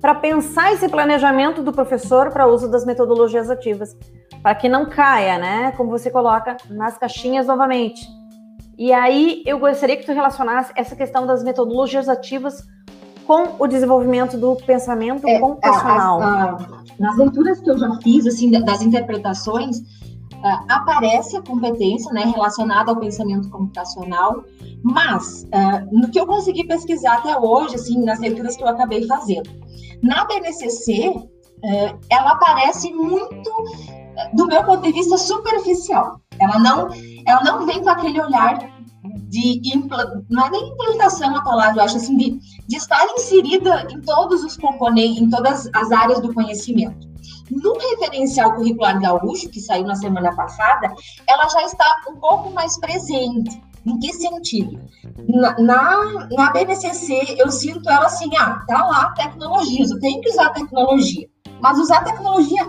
para 0.00 0.14
pensar 0.14 0.72
esse 0.72 0.88
planejamento 0.88 1.62
do 1.62 1.72
professor 1.72 2.30
para 2.30 2.46
uso 2.46 2.70
das 2.70 2.84
metodologias 2.84 3.50
ativas, 3.50 3.96
para 4.42 4.54
que 4.54 4.68
não 4.68 4.88
caia, 4.88 5.38
né, 5.38 5.72
como 5.76 5.90
você 5.90 6.10
coloca, 6.10 6.56
nas 6.70 6.96
caixinhas 6.96 7.46
novamente. 7.46 8.06
E 8.78 8.92
aí 8.92 9.42
eu 9.44 9.58
gostaria 9.58 9.96
que 9.96 10.06
tu 10.06 10.12
relacionasse 10.12 10.72
essa 10.76 10.94
questão 10.94 11.26
das 11.26 11.42
metodologias 11.42 12.08
ativas 12.08 12.62
com 13.28 13.62
o 13.62 13.66
desenvolvimento 13.66 14.38
do 14.38 14.56
pensamento 14.56 15.28
é, 15.28 15.38
computacional. 15.38 16.22
A, 16.22 16.42
a, 16.44 16.58
nas 16.98 17.14
leituras 17.18 17.60
que 17.60 17.70
eu 17.70 17.76
já 17.76 17.94
fiz, 18.02 18.26
assim, 18.26 18.50
das 18.50 18.80
interpretações, 18.80 19.80
uh, 19.80 20.64
aparece 20.66 21.36
a 21.36 21.42
competência 21.42 22.10
né, 22.14 22.24
relacionada 22.24 22.90
ao 22.90 22.96
pensamento 22.96 23.50
computacional, 23.50 24.42
mas 24.82 25.42
uh, 25.42 25.86
no 25.92 26.10
que 26.10 26.18
eu 26.18 26.26
consegui 26.26 26.66
pesquisar 26.66 27.18
até 27.18 27.38
hoje, 27.38 27.74
assim, 27.74 28.02
nas 28.02 28.18
leituras 28.18 28.56
que 28.56 28.62
eu 28.62 28.68
acabei 28.68 29.06
fazendo, 29.06 29.50
na 30.02 30.24
BNCC, 30.24 31.10
uh, 31.10 31.98
ela 32.08 32.30
aparece 32.32 32.90
muito, 32.94 33.50
do 34.32 34.46
meu 34.46 34.64
ponto 34.64 34.82
de 34.82 34.92
vista, 34.92 35.18
superficial. 35.18 36.18
Ela 36.40 36.58
não, 36.60 36.88
ela 37.26 37.44
não 37.44 37.66
vem 37.66 37.82
com 37.82 37.90
aquele 37.90 38.22
olhar 38.22 38.78
de 39.28 39.60
não 40.30 40.46
é 40.46 40.50
nem 40.50 40.68
implantação 40.68 41.36
a 41.36 41.42
palavra, 41.42 41.80
eu 41.80 41.84
acho 41.84 41.98
assim, 41.98 42.16
de, 42.16 42.38
de 42.68 42.76
estar 42.76 43.04
inserida 43.16 43.88
em 43.90 44.00
todos 44.02 44.44
os 44.44 44.56
componentes, 44.56 45.22
em 45.22 45.30
todas 45.30 45.70
as 45.74 45.90
áreas 45.90 46.20
do 46.20 46.34
conhecimento. 46.34 47.08
No 47.50 47.72
referencial 47.72 48.54
curricular 48.54 49.00
gaúcho, 49.00 49.48
que 49.48 49.58
saiu 49.58 49.86
na 49.86 49.96
semana 49.96 50.36
passada, 50.36 50.92
ela 51.26 51.48
já 51.48 51.62
está 51.62 51.96
um 52.10 52.16
pouco 52.16 52.50
mais 52.50 52.78
presente. 52.78 53.62
Em 53.86 53.98
que 53.98 54.12
sentido? 54.12 54.78
Na, 55.26 55.58
na, 55.58 56.28
na 56.30 56.50
BNCC, 56.50 57.36
eu 57.38 57.50
sinto 57.50 57.88
ela 57.88 58.04
assim, 58.04 58.28
ah, 58.36 58.62
tá 58.66 58.84
lá 58.84 59.12
tecnologias, 59.12 59.90
eu 59.90 59.98
tenho 59.98 60.20
que 60.20 60.28
usar 60.28 60.50
tecnologia. 60.50 61.26
Mas 61.60 61.78
usar 61.78 62.04
tecnologia 62.04 62.68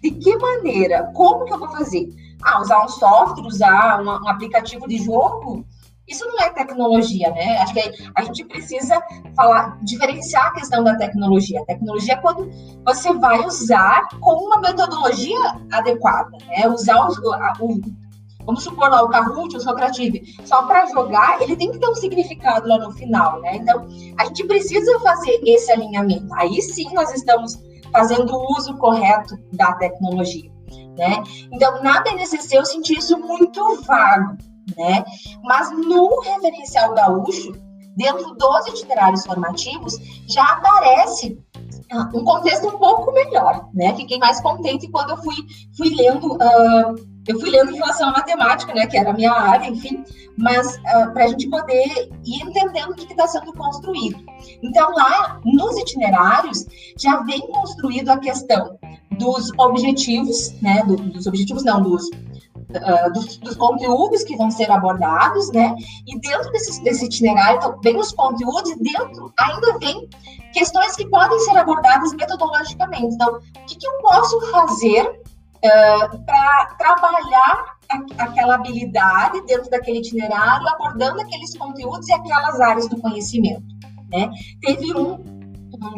de 0.00 0.12
que 0.12 0.36
maneira? 0.36 1.10
Como 1.12 1.44
que 1.44 1.52
eu 1.52 1.58
vou 1.58 1.68
fazer? 1.70 2.06
Ah, 2.42 2.60
usar 2.60 2.84
um 2.84 2.88
software, 2.88 3.46
usar 3.46 4.00
um, 4.00 4.06
um 4.06 4.28
aplicativo 4.28 4.86
de 4.86 4.98
jogo? 4.98 5.64
Isso 6.06 6.26
não 6.26 6.38
é 6.40 6.50
tecnologia, 6.50 7.30
né? 7.30 7.58
Acho 7.58 7.72
que 7.72 7.92
a 8.14 8.22
gente 8.24 8.44
precisa 8.44 9.00
falar, 9.34 9.78
diferenciar 9.82 10.48
a 10.48 10.52
questão 10.52 10.84
da 10.84 10.96
tecnologia. 10.96 11.60
A 11.60 11.64
tecnologia 11.64 12.14
é 12.14 12.16
quando 12.16 12.50
você 12.84 13.12
vai 13.14 13.40
usar 13.40 14.08
com 14.20 14.32
uma 14.32 14.60
metodologia 14.60 15.38
adequada, 15.72 16.36
né? 16.46 16.68
Usar 16.68 17.08
o, 17.08 17.10
o 17.60 17.80
vamos 18.44 18.62
supor 18.62 18.90
lá 18.90 19.02
o 19.02 19.08
Kahoot, 19.08 19.56
o 19.56 19.60
Socrative, 19.60 20.22
só 20.44 20.66
para 20.66 20.86
jogar, 20.86 21.40
ele 21.40 21.56
tem 21.56 21.70
que 21.70 21.78
ter 21.78 21.88
um 21.88 21.94
significado 21.94 22.68
lá 22.68 22.78
no 22.78 22.92
final, 22.92 23.40
né? 23.40 23.56
Então, 23.56 23.86
a 24.18 24.26
gente 24.26 24.44
precisa 24.44 25.00
fazer 25.00 25.40
esse 25.44 25.72
alinhamento. 25.72 26.32
Aí 26.34 26.60
sim 26.60 26.92
nós 26.92 27.12
estamos 27.14 27.58
fazendo 27.90 28.34
o 28.34 28.58
uso 28.58 28.76
correto 28.76 29.36
da 29.52 29.72
tecnologia, 29.74 30.50
né? 30.98 31.22
Então, 31.52 31.82
na 31.82 32.02
BNCC 32.02 32.58
eu 32.58 32.64
senti 32.66 32.98
isso 32.98 33.18
muito 33.18 33.82
vago, 33.82 34.36
né? 34.76 35.04
Mas 35.42 35.70
no 35.70 36.20
referencial 36.20 36.94
gaúcho, 36.94 37.52
dentro 37.96 38.34
dos 38.34 38.66
itinerários 38.68 39.24
formativos, 39.24 39.96
já 40.26 40.44
aparece 40.44 41.38
ah, 41.92 42.10
um 42.14 42.24
contexto 42.24 42.68
um 42.68 42.78
pouco 42.78 43.12
melhor, 43.12 43.68
né? 43.72 43.94
Fiquei 43.94 44.18
mais 44.18 44.40
contente 44.40 44.88
quando 44.88 45.10
eu 45.10 45.16
fui, 45.18 45.34
fui 45.76 45.94
lendo, 45.94 46.34
uh, 46.34 46.94
eu 47.26 47.38
fui 47.38 47.50
lendo 47.50 47.70
em 47.70 47.76
relação 47.76 48.08
à 48.08 48.12
matemática, 48.12 48.74
né? 48.74 48.86
Que 48.86 48.96
era 48.96 49.10
a 49.10 49.14
minha 49.14 49.32
área, 49.32 49.68
enfim, 49.68 50.02
mas 50.36 50.76
uh, 50.76 50.80
ah, 50.86 51.10
para 51.12 51.24
a 51.24 51.28
gente 51.28 51.48
poder 51.48 52.10
ir 52.24 52.42
entendendo 52.42 52.90
o 52.90 52.94
que 52.94 53.12
está 53.12 53.28
sendo 53.28 53.52
construído. 53.52 54.24
Então, 54.62 54.90
lá 54.92 55.40
nos 55.44 55.76
itinerários, 55.78 56.66
já 56.98 57.20
vem 57.22 57.40
construído 57.40 58.08
a 58.08 58.18
questão 58.18 58.78
dos 59.18 59.50
objetivos, 59.58 60.52
né? 60.60 60.82
Do, 60.84 60.96
dos 60.96 61.26
objetivos, 61.26 61.64
não, 61.64 61.82
dos 61.82 62.08
uh, 62.78 63.12
dos, 63.12 63.36
dos, 63.38 63.56
conteúdos 63.56 64.22
que 64.24 64.36
vão 64.36 64.50
ser 64.50 64.70
abordados, 64.70 65.50
né? 65.52 65.74
E 66.06 66.18
dentro 66.18 66.50
desse, 66.52 66.82
desse 66.82 67.04
itinerário, 67.06 67.58
então, 67.58 68.00
os 68.00 68.12
conteúdos 68.12 68.70
e 68.70 68.82
dentro 68.82 69.32
ainda 69.38 69.78
vem 69.78 70.08
questões 70.52 70.96
que 70.96 71.06
podem 71.08 71.38
ser 71.40 71.56
abordadas 71.56 72.12
metodologicamente. 72.14 73.14
Então, 73.14 73.34
o 73.34 73.66
que, 73.66 73.76
que 73.76 73.86
eu 73.86 73.98
posso 74.02 74.40
fazer 74.50 75.02
uh, 75.06 76.18
para 76.24 76.74
trabalhar 76.78 77.76
a, 77.90 78.24
aquela 78.24 78.56
habilidade 78.56 79.40
dentro 79.46 79.70
daquele 79.70 79.98
itinerário, 79.98 80.68
abordando 80.68 81.20
aqueles 81.20 81.56
conteúdos 81.56 82.08
e 82.08 82.12
aquelas 82.12 82.60
áreas 82.60 82.88
do 82.88 83.00
conhecimento, 83.00 83.64
né? 84.10 84.30
Teve 84.60 84.96
um 84.96 85.33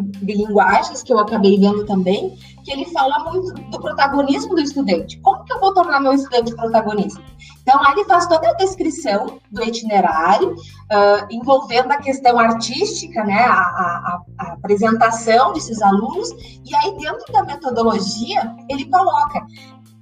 de 0.03 0.35
linguagens 0.35 1.03
que 1.03 1.13
eu 1.13 1.19
acabei 1.19 1.59
vendo 1.59 1.85
também, 1.85 2.37
que 2.65 2.73
ele 2.73 2.85
fala 2.87 3.31
muito 3.31 3.53
do 3.71 3.81
protagonismo 3.81 4.55
do 4.55 4.61
estudante. 4.61 5.19
Como 5.21 5.45
que 5.45 5.53
eu 5.53 5.61
vou 5.61 5.73
tornar 5.73 6.01
meu 6.01 6.13
estudante 6.13 6.55
protagonista? 6.55 7.23
Então, 7.63 7.81
aí 7.85 7.93
ele 7.93 8.05
faz 8.05 8.27
toda 8.27 8.49
a 8.49 8.55
descrição 8.55 9.39
do 9.51 9.63
itinerário, 9.63 10.53
uh, 10.53 11.27
envolvendo 11.31 11.91
a 11.93 11.99
questão 11.99 12.39
artística, 12.39 13.25
né, 13.25 13.45
a, 13.45 13.53
a, 13.53 14.23
a, 14.39 14.53
apresentação 14.53 15.53
desses 15.53 15.83
alunos, 15.83 16.31
e 16.65 16.75
aí 16.75 16.97
dentro 16.99 17.33
da 17.33 17.45
metodologia, 17.45 18.55
ele 18.69 18.85
coloca 18.87 19.45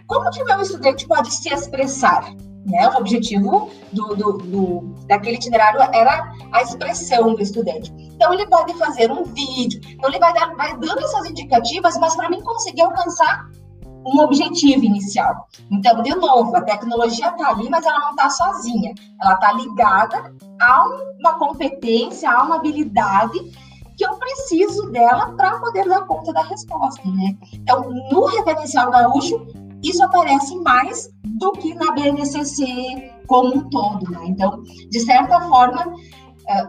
como 0.07 0.31
que 0.31 0.45
meu 0.45 0.61
estudante 0.61 1.07
pode 1.07 1.33
se 1.33 1.49
expressar? 1.49 2.25
Né? 2.65 2.89
O 2.89 2.99
objetivo 2.99 3.71
do, 3.93 4.15
do, 4.17 4.33
do, 4.39 4.95
daquele 5.07 5.37
itinerário 5.37 5.81
era 5.93 6.33
a 6.53 6.63
expressão 6.63 7.35
do 7.35 7.43
estudante. 7.43 7.93
Então, 7.99 8.33
ele 8.33 8.47
pode 8.47 8.73
fazer 8.79 9.11
um 9.11 9.25
vídeo, 9.25 9.81
então 9.85 10.09
ele 10.09 10.19
vai, 10.19 10.33
dar, 10.33 10.55
vai 10.55 10.77
dando 10.79 11.01
essas 11.01 11.27
indicativas, 11.27 11.99
mas 11.99 12.17
para 12.17 12.31
mim 12.31 12.41
conseguir 12.41 12.83
alcançar 12.83 13.47
um 14.07 14.21
objetivo 14.21 14.85
inicial. 14.85 15.49
Então, 15.71 16.03
de 16.03 16.15
novo, 16.15 16.55
a 16.57 16.63
tecnologia 16.63 17.29
está 17.29 17.49
ali, 17.49 17.69
mas 17.71 17.85
ela 17.85 18.01
não 18.01 18.11
está 18.11 18.29
sozinha. 18.31 18.93
Ela 19.21 19.35
está 19.35 19.53
ligada 19.53 20.35
a 20.61 20.85
uma 21.19 21.39
competência, 21.39 22.31
a 22.31 22.43
uma 22.43 22.57
habilidade 22.57 23.39
que 23.97 24.05
eu 24.05 24.15
preciso 24.17 24.91
dela 24.91 25.33
para 25.37 25.59
poder 25.59 25.89
dar 25.89 26.03
conta 26.03 26.33
da 26.33 26.43
resposta, 26.43 27.03
né? 27.09 27.37
Então, 27.53 27.89
no 28.11 28.27
referencial 28.27 28.91
gaúcho, 28.91 29.47
isso 29.85 30.03
aparece 30.03 30.57
mais 30.57 31.09
do 31.23 31.53
que 31.53 31.75
na 31.75 31.93
BNCC 31.93 33.13
como 33.27 33.55
um 33.55 33.69
todo, 33.69 34.11
né? 34.11 34.21
Então, 34.27 34.63
de 34.91 35.01
certa 35.01 35.41
forma, 35.43 35.95
é, 36.49 36.67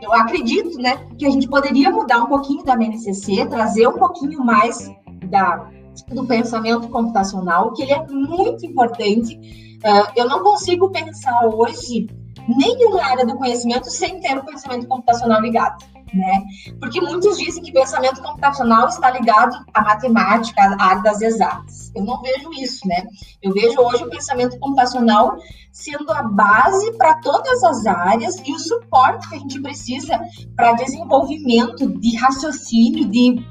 eu 0.00 0.12
acredito, 0.12 0.78
né, 0.78 0.96
que 1.18 1.26
a 1.26 1.30
gente 1.30 1.48
poderia 1.48 1.90
mudar 1.90 2.22
um 2.22 2.26
pouquinho 2.26 2.64
da 2.64 2.76
BNCC, 2.76 3.46
trazer 3.46 3.88
um 3.88 3.98
pouquinho 3.98 4.44
mais 4.44 4.90
da, 5.26 5.68
do 6.08 6.24
pensamento 6.26 6.88
computacional, 6.88 7.72
que 7.72 7.82
ele 7.82 7.92
é 7.92 8.06
muito 8.06 8.64
importante. 8.64 9.78
É, 9.84 10.20
eu 10.20 10.28
não 10.28 10.42
consigo 10.42 10.90
pensar 10.90 11.46
hoje 11.46 12.08
nenhuma 12.48 13.02
área 13.02 13.26
do 13.26 13.36
conhecimento 13.36 13.90
sem 13.90 14.20
ter 14.20 14.38
o 14.38 14.44
pensamento 14.44 14.86
computacional 14.86 15.40
ligado 15.40 15.84
né? 16.14 16.42
Porque 16.80 17.00
muitos 17.00 17.38
dizem 17.38 17.62
que 17.62 17.72
pensamento 17.72 18.22
computacional 18.22 18.88
está 18.88 19.10
ligado 19.10 19.56
à 19.74 19.82
matemática, 19.82 20.62
à 20.78 20.84
área 20.84 21.02
das 21.02 21.20
exatas. 21.20 21.90
Eu 21.94 22.04
não 22.04 22.20
vejo 22.22 22.52
isso, 22.52 22.86
né? 22.86 23.06
Eu 23.42 23.52
vejo 23.52 23.80
hoje 23.80 24.04
o 24.04 24.10
pensamento 24.10 24.58
computacional 24.58 25.36
sendo 25.72 26.10
a 26.12 26.22
base 26.22 26.92
para 26.96 27.14
todas 27.20 27.62
as 27.62 27.86
áreas 27.86 28.36
e 28.44 28.52
o 28.52 28.58
suporte 28.58 29.28
que 29.28 29.36
a 29.36 29.38
gente 29.38 29.60
precisa 29.60 30.18
para 30.56 30.72
desenvolvimento 30.72 31.88
de 32.00 32.16
raciocínio, 32.16 33.08
de, 33.08 33.44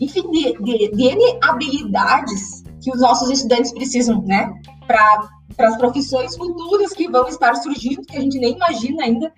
enfim, 0.00 0.30
de, 0.30 0.58
de, 0.60 0.90
de 0.90 1.38
habilidades 1.42 2.64
que 2.82 2.90
os 2.90 3.00
nossos 3.00 3.30
estudantes 3.30 3.72
precisam, 3.72 4.22
né? 4.22 4.52
Para 4.86 5.37
as 5.66 5.76
profissões 5.76 6.36
futuras 6.36 6.92
que 6.92 7.10
vão 7.10 7.26
estar 7.28 7.54
surgindo, 7.56 8.02
que 8.02 8.16
a 8.16 8.20
gente 8.20 8.38
nem 8.38 8.54
imagina 8.54 9.04
ainda 9.04 9.32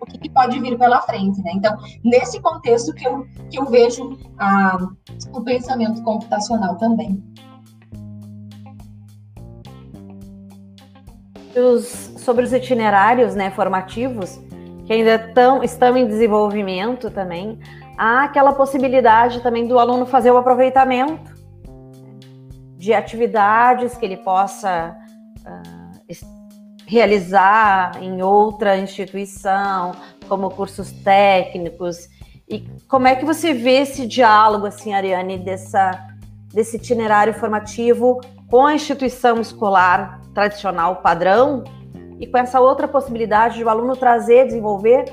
o 0.00 0.06
que, 0.06 0.18
que, 0.18 0.30
pode 0.30 0.60
vir 0.60 0.78
pela 0.78 1.00
frente, 1.00 1.40
né? 1.42 1.52
Então, 1.54 1.76
nesse 2.04 2.40
contexto 2.40 2.92
que 2.94 3.06
eu, 3.06 3.26
que 3.50 3.58
eu 3.58 3.66
vejo 3.66 4.18
o 5.32 5.40
pensamento 5.42 6.02
computacional 6.02 6.76
também. 6.76 7.22
Os, 11.56 12.12
sobre 12.18 12.44
os 12.44 12.52
itinerários 12.52 13.34
né, 13.34 13.50
formativos, 13.50 14.40
que 14.86 14.92
ainda 14.92 15.18
tão, 15.18 15.62
estão 15.62 15.96
em 15.96 16.06
desenvolvimento 16.06 17.10
também, 17.10 17.58
há 17.96 18.24
aquela 18.24 18.52
possibilidade 18.52 19.40
também 19.40 19.66
do 19.66 19.78
aluno 19.78 20.06
fazer 20.06 20.30
o 20.30 20.36
aproveitamento 20.36 21.32
de 22.76 22.92
atividades 22.92 23.96
que 23.96 24.04
ele 24.04 24.16
possa 24.16 24.96
realizar 26.92 28.02
em 28.02 28.20
outra 28.20 28.76
instituição, 28.76 29.92
como 30.28 30.50
cursos 30.50 30.92
técnicos. 30.92 32.06
E 32.46 32.68
como 32.86 33.06
é 33.06 33.16
que 33.16 33.24
você 33.24 33.54
vê 33.54 33.80
esse 33.80 34.06
diálogo, 34.06 34.66
assim, 34.66 34.92
Ariane, 34.92 35.38
dessa, 35.38 35.90
desse 36.52 36.76
itinerário 36.76 37.32
formativo 37.32 38.20
com 38.50 38.66
a 38.66 38.74
instituição 38.74 39.40
escolar 39.40 40.20
tradicional 40.34 40.96
padrão 40.96 41.64
e 42.20 42.26
com 42.26 42.36
essa 42.36 42.60
outra 42.60 42.86
possibilidade 42.86 43.56
de 43.56 43.64
o 43.64 43.70
aluno 43.70 43.96
trazer, 43.96 44.44
desenvolver 44.44 45.06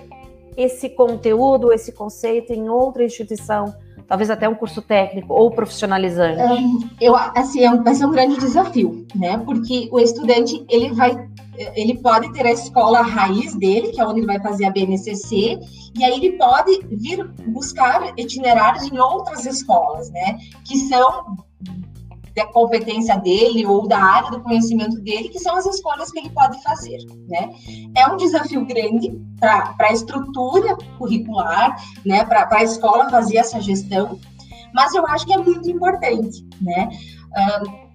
esse 0.57 0.89
conteúdo, 0.89 1.71
esse 1.71 1.93
conceito 1.93 2.51
em 2.51 2.67
outra 2.67 3.05
instituição 3.05 3.73
talvez 4.05 4.31
até 4.31 4.49
um 4.49 4.55
curso 4.55 4.81
técnico 4.81 5.31
ou 5.31 5.51
profissionalizante? 5.51 6.41
eu, 6.99 7.15
assim, 7.15 7.63
é 7.63 7.77
vai 7.77 7.93
ser 7.93 8.05
um 8.07 8.11
grande 8.11 8.37
desafio, 8.39 9.05
né? 9.15 9.37
Porque 9.37 9.87
o 9.91 9.99
estudante, 9.99 10.65
ele 10.67 10.91
vai, 10.93 11.29
ele 11.75 11.97
pode 11.97 12.31
ter 12.31 12.45
a 12.45 12.51
escola 12.51 13.01
raiz 13.01 13.53
dele, 13.55 13.89
que 13.89 13.99
é 13.99 14.05
onde 14.05 14.19
ele 14.19 14.27
vai 14.27 14.39
fazer 14.39 14.65
a 14.65 14.71
BNCC, 14.71 15.59
e 15.97 16.03
aí 16.03 16.13
ele 16.13 16.37
pode 16.37 16.79
vir 16.89 17.27
buscar 17.47 18.13
itinerários 18.17 18.89
em 18.89 18.97
outras 18.97 19.45
escolas, 19.45 20.09
né? 20.11 20.37
Que 20.65 20.77
são 20.77 21.37
da 22.35 22.45
competência 22.45 23.17
dele 23.17 23.65
ou 23.65 23.87
da 23.87 23.99
área 23.99 24.31
do 24.31 24.41
conhecimento 24.41 24.97
dele, 25.01 25.27
que 25.27 25.39
são 25.39 25.57
as 25.57 25.65
escolhas 25.65 26.09
que 26.11 26.19
ele 26.19 26.29
pode 26.29 26.61
fazer, 26.63 26.99
né? 27.27 27.49
É 27.95 28.07
um 28.07 28.15
desafio 28.15 28.65
grande 28.65 29.11
para 29.37 29.75
a 29.79 29.91
estrutura 29.91 30.77
curricular, 30.97 31.75
né? 32.05 32.23
Para 32.23 32.47
a 32.49 32.63
escola 32.63 33.09
fazer 33.09 33.37
essa 33.37 33.59
gestão, 33.59 34.17
mas 34.73 34.93
eu 34.93 35.05
acho 35.07 35.25
que 35.25 35.33
é 35.33 35.37
muito 35.37 35.69
importante, 35.69 36.47
né? 36.61 36.89
Uh, 37.29 37.88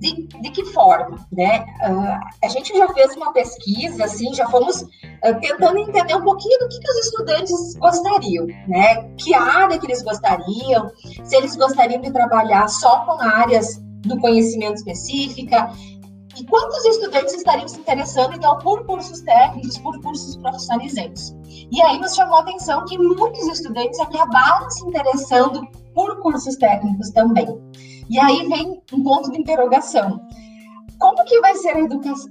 de, 0.00 0.26
de, 0.26 0.50
que 0.50 0.64
forma, 0.66 1.18
né? 1.30 1.64
Uh, 1.86 2.18
a 2.42 2.48
gente 2.48 2.76
já 2.76 2.88
fez 2.88 3.14
uma 3.16 3.32
pesquisa, 3.32 4.04
assim, 4.04 4.32
já 4.34 4.48
fomos 4.48 4.82
uh, 4.82 5.40
tentando 5.40 5.78
entender 5.78 6.16
um 6.16 6.22
pouquinho 6.22 6.58
do 6.58 6.68
que, 6.68 6.80
que, 6.80 6.90
os 6.90 7.06
estudantes 7.06 7.76
gostariam, 7.76 8.46
né? 8.66 9.04
Que 9.18 9.34
área 9.34 9.78
que 9.78 9.86
eles 9.86 10.02
gostariam, 10.02 10.90
se 11.22 11.36
eles 11.36 11.54
gostariam 11.54 12.00
de 12.00 12.10
trabalhar 12.10 12.66
só 12.68 13.04
com 13.04 13.20
áreas 13.20 13.80
do 14.02 14.18
conhecimento 14.18 14.76
específica, 14.76 15.70
e 16.38 16.44
quantos 16.46 16.84
estudantes 16.86 17.34
estariam 17.34 17.68
se 17.68 17.78
interessando, 17.78 18.34
então, 18.34 18.56
por 18.58 18.86
cursos 18.86 19.20
técnicos, 19.20 19.76
por 19.78 20.00
cursos 20.00 20.36
profissionalizantes. 20.36 21.36
E 21.70 21.82
aí 21.82 21.98
nos 21.98 22.14
chamou 22.14 22.36
a 22.38 22.40
atenção 22.40 22.84
que 22.86 22.96
muitos 22.96 23.46
estudantes 23.48 23.98
acabaram 24.00 24.70
se 24.70 24.86
interessando 24.86 25.60
por 25.94 26.20
cursos 26.20 26.56
técnicos 26.56 27.10
também. 27.10 27.46
E 28.10 28.18
aí 28.18 28.44
vem 28.48 28.82
um 28.92 29.04
ponto 29.04 29.30
de 29.30 29.40
interrogação. 29.40 30.20
Como 30.98 31.24
que 31.24 31.40
vai 31.40 31.54
ser 31.54 31.76
a 31.76 31.78
educação? 31.78 32.28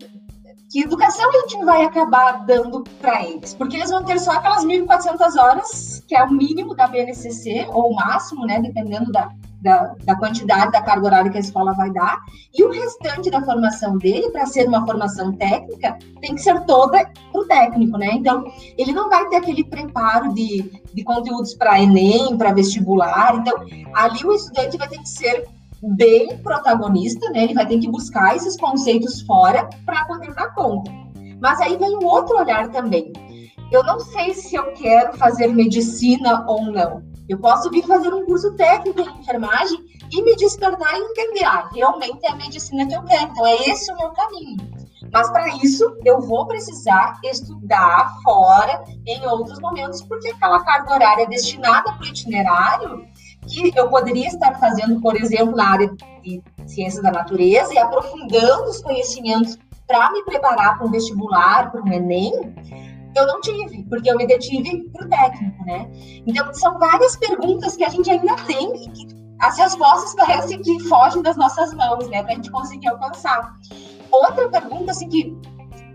Que 0.70 0.82
educação 0.82 1.30
a 1.30 1.40
gente 1.40 1.64
vai 1.64 1.86
acabar 1.86 2.46
dando 2.46 2.84
para 3.00 3.24
eles? 3.26 3.54
Porque 3.54 3.78
eles 3.78 3.90
vão 3.90 4.04
ter 4.04 4.20
só 4.20 4.32
aquelas 4.34 4.66
1.400 4.66 5.42
horas, 5.42 6.04
que 6.06 6.14
é 6.14 6.24
o 6.24 6.32
mínimo 6.32 6.76
da 6.76 6.86
BNCC, 6.86 7.66
ou 7.72 7.92
o 7.92 7.96
máximo, 7.96 8.46
né, 8.46 8.60
dependendo 8.62 9.10
da, 9.10 9.32
da, 9.62 9.96
da, 10.04 10.16
quantidade 10.18 10.74
da 10.74 10.82
carga 10.82 11.06
horária 11.06 11.32
que 11.32 11.38
a 11.38 11.40
escola 11.40 11.74
vai 11.74 11.90
dar, 11.92 12.20
e 12.54 12.62
o 12.62 12.72
restante 12.72 13.32
da 13.32 13.42
formação 13.42 13.98
dele, 13.98 14.30
para 14.32 14.46
ser 14.46 14.68
uma 14.68 14.86
formação 14.86 15.32
técnica, 15.38 15.98
tem 16.20 16.36
que 16.36 16.42
ser 16.42 16.60
toda 16.66 17.10
para 17.32 17.42
o 17.42 17.46
técnico, 17.46 17.98
né? 17.98 18.10
Então, 18.12 18.44
ele 18.78 18.92
não 18.92 19.10
vai 19.10 19.28
ter 19.30 19.38
aquele 19.38 19.64
preparo 19.64 20.34
de, 20.34 20.84
de 20.94 21.04
conteúdos 21.06 21.54
para 21.56 21.82
Enem, 21.82 22.38
para 22.38 22.54
vestibular. 22.54 23.38
Então, 23.38 23.66
ali 23.94 24.26
o 24.26 24.34
estudante 24.34 24.78
vai 24.78 24.90
ter 24.90 25.00
que 25.00 25.10
ser 25.10 25.48
bem 25.82 26.38
protagonista, 26.40 27.30
né? 27.30 27.44
Ele 27.44 27.54
vai 27.54 27.68
ter 27.68 27.80
que 27.80 27.90
buscar 27.90 28.36
esses 28.36 28.58
conceitos 28.58 29.22
fora 29.22 29.70
para 29.86 30.06
poder 30.06 30.34
dar 30.34 30.54
conta. 30.54 30.92
Mas 31.42 31.60
aí 31.62 31.78
vem 31.78 31.96
um 31.96 32.06
outro 32.06 32.38
olhar 32.38 32.70
também. 32.70 33.12
Eu 33.72 33.84
não 33.84 34.00
sei 34.00 34.34
se 34.34 34.56
eu 34.56 34.74
quero 34.74 35.18
fazer 35.18 35.48
medicina 35.48 36.44
ou 36.48 36.64
não. 36.64 37.04
Eu 37.28 37.38
posso 37.38 37.70
vir 37.70 37.86
fazer 37.86 38.14
um 38.14 38.26
curso 38.26 38.56
técnico 38.56 39.02
em 39.02 39.20
enfermagem 39.20 39.80
e 40.12 40.24
me 40.24 40.36
despertar 40.36 40.98
e 40.98 41.04
entender, 41.04 41.46
ah, 41.46 41.70
realmente 41.72 42.26
é 42.26 42.32
a 42.32 42.36
medicina 42.36 42.88
que 42.88 42.96
eu 42.96 43.04
quero, 43.04 43.32
então 43.32 43.46
é 43.46 43.56
esse 43.70 43.92
o 43.92 43.96
meu 43.96 44.10
caminho. 44.10 44.58
Mas 45.14 45.30
para 45.32 45.48
isso, 45.58 45.96
eu 46.04 46.20
vou 46.22 46.48
precisar 46.48 47.20
estudar 47.24 48.16
fora 48.24 48.84
em 49.06 49.26
outros 49.28 49.60
momentos, 49.60 50.02
porque 50.02 50.30
aquela 50.30 50.64
carga 50.64 50.94
horária 50.94 51.28
destinada 51.28 51.94
para 51.94 52.02
o 52.02 52.06
itinerário, 52.06 53.06
que 53.50 53.72
eu 53.76 53.90
poderia 53.90 54.28
estar 54.28 54.60
fazendo, 54.60 55.02
por 55.02 55.16
exemplo, 55.16 55.56
na 55.56 55.72
área 55.72 55.96
de 56.24 56.42
ciências 56.66 57.04
da 57.04 57.12
natureza 57.12 57.74
e 57.74 57.78
aprofundando 57.78 58.70
os 58.70 58.82
conhecimentos 58.82 59.58
para 59.88 60.12
me 60.12 60.24
preparar 60.24 60.78
para 60.78 60.86
um 60.86 60.92
vestibular, 60.92 61.72
para 61.72 61.82
um 61.82 61.92
Enem, 61.92 62.32
eu 63.16 63.26
não 63.26 63.42
tive, 63.42 63.84
porque 63.86 64.10
eu 64.10 64.16
me 64.16 64.28
detive 64.28 64.88
para 64.92 65.06
o 65.06 65.10
técnico, 65.10 65.66
né? 65.66 65.90
Então, 66.28 66.54
são 66.54 66.78
várias 66.78 67.16
perguntas 67.16 67.76
que 67.76 67.84
a 67.84 67.90
gente 67.90 68.10
ainda 68.10 68.36
tem 68.46 68.84
e 68.84 68.90
que 68.92 69.08
as 69.40 69.58
respostas 69.58 70.14
parecem 70.16 70.62
que 70.62 70.80
fogem 70.82 71.22
das 71.22 71.38
nossas 71.38 71.74
mãos, 71.74 72.08
né? 72.10 72.22
Para 72.22 72.34
a 72.34 72.36
gente 72.36 72.52
conseguir 72.52 72.88
alcançar. 72.90 73.54
Outra 74.12 74.50
pergunta, 74.50 74.92
assim, 74.92 75.10
que, 75.10 75.36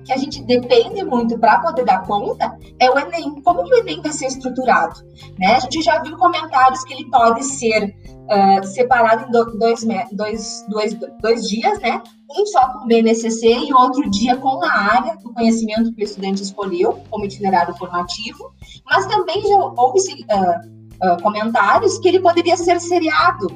que 0.04 0.12
a 0.12 0.16
gente 0.16 0.42
depende 0.42 1.02
muito 1.04 1.38
para 1.38 1.58
poder 1.60 1.84
dar 1.84 2.06
conta 2.06 2.56
é 2.78 2.90
o 2.90 2.98
Enem. 2.98 3.40
Como 3.42 3.64
que 3.64 3.74
o 3.74 3.78
Enem 3.78 4.00
vai 4.00 4.12
ser 4.12 4.26
estruturado? 4.26 5.00
Né? 5.38 5.54
A 5.54 5.60
gente 5.60 5.80
já 5.82 6.02
viu 6.02 6.16
comentários 6.16 6.84
que 6.84 6.92
ele 6.94 7.10
pode 7.10 7.42
ser 7.44 7.94
uh, 8.24 8.66
separado 8.66 9.26
em 9.26 9.30
dois, 9.30 9.84
dois, 10.12 10.66
dois, 10.68 10.94
dois 11.20 11.48
dias, 11.48 11.78
né? 11.80 12.02
Um 12.30 12.46
só 12.46 12.72
com 12.72 12.86
BNCC 12.86 13.46
e 13.46 13.74
outro 13.74 14.10
dia 14.10 14.36
com 14.36 14.62
a 14.64 14.70
área 14.70 15.16
do 15.16 15.32
conhecimento 15.32 15.92
que 15.94 16.02
o 16.02 16.04
estudante 16.04 16.42
escolheu 16.42 17.00
como 17.10 17.24
itinerário 17.24 17.74
formativo. 17.76 18.52
Mas 18.86 19.06
também 19.06 19.40
já 19.42 19.56
houve 19.56 19.98
uh, 19.98 21.12
uh, 21.12 21.22
comentários 21.22 21.98
que 21.98 22.08
ele 22.08 22.20
poderia 22.20 22.56
ser 22.56 22.80
seriado, 22.80 23.46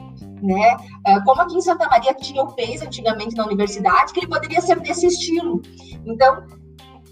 né? 0.43 0.77
como 1.25 1.41
aqui 1.41 1.57
em 1.57 1.61
Santa 1.61 1.89
Maria 1.89 2.15
tinha 2.15 2.43
o 2.43 2.53
PES 2.53 2.83
antigamente 2.83 3.37
na 3.37 3.47
universidade, 3.47 4.13
que 4.13 4.21
ele 4.21 4.29
poderia 4.29 4.61
ser 4.61 4.79
desse 4.81 5.07
estilo. 5.07 5.61
Então, 6.07 6.43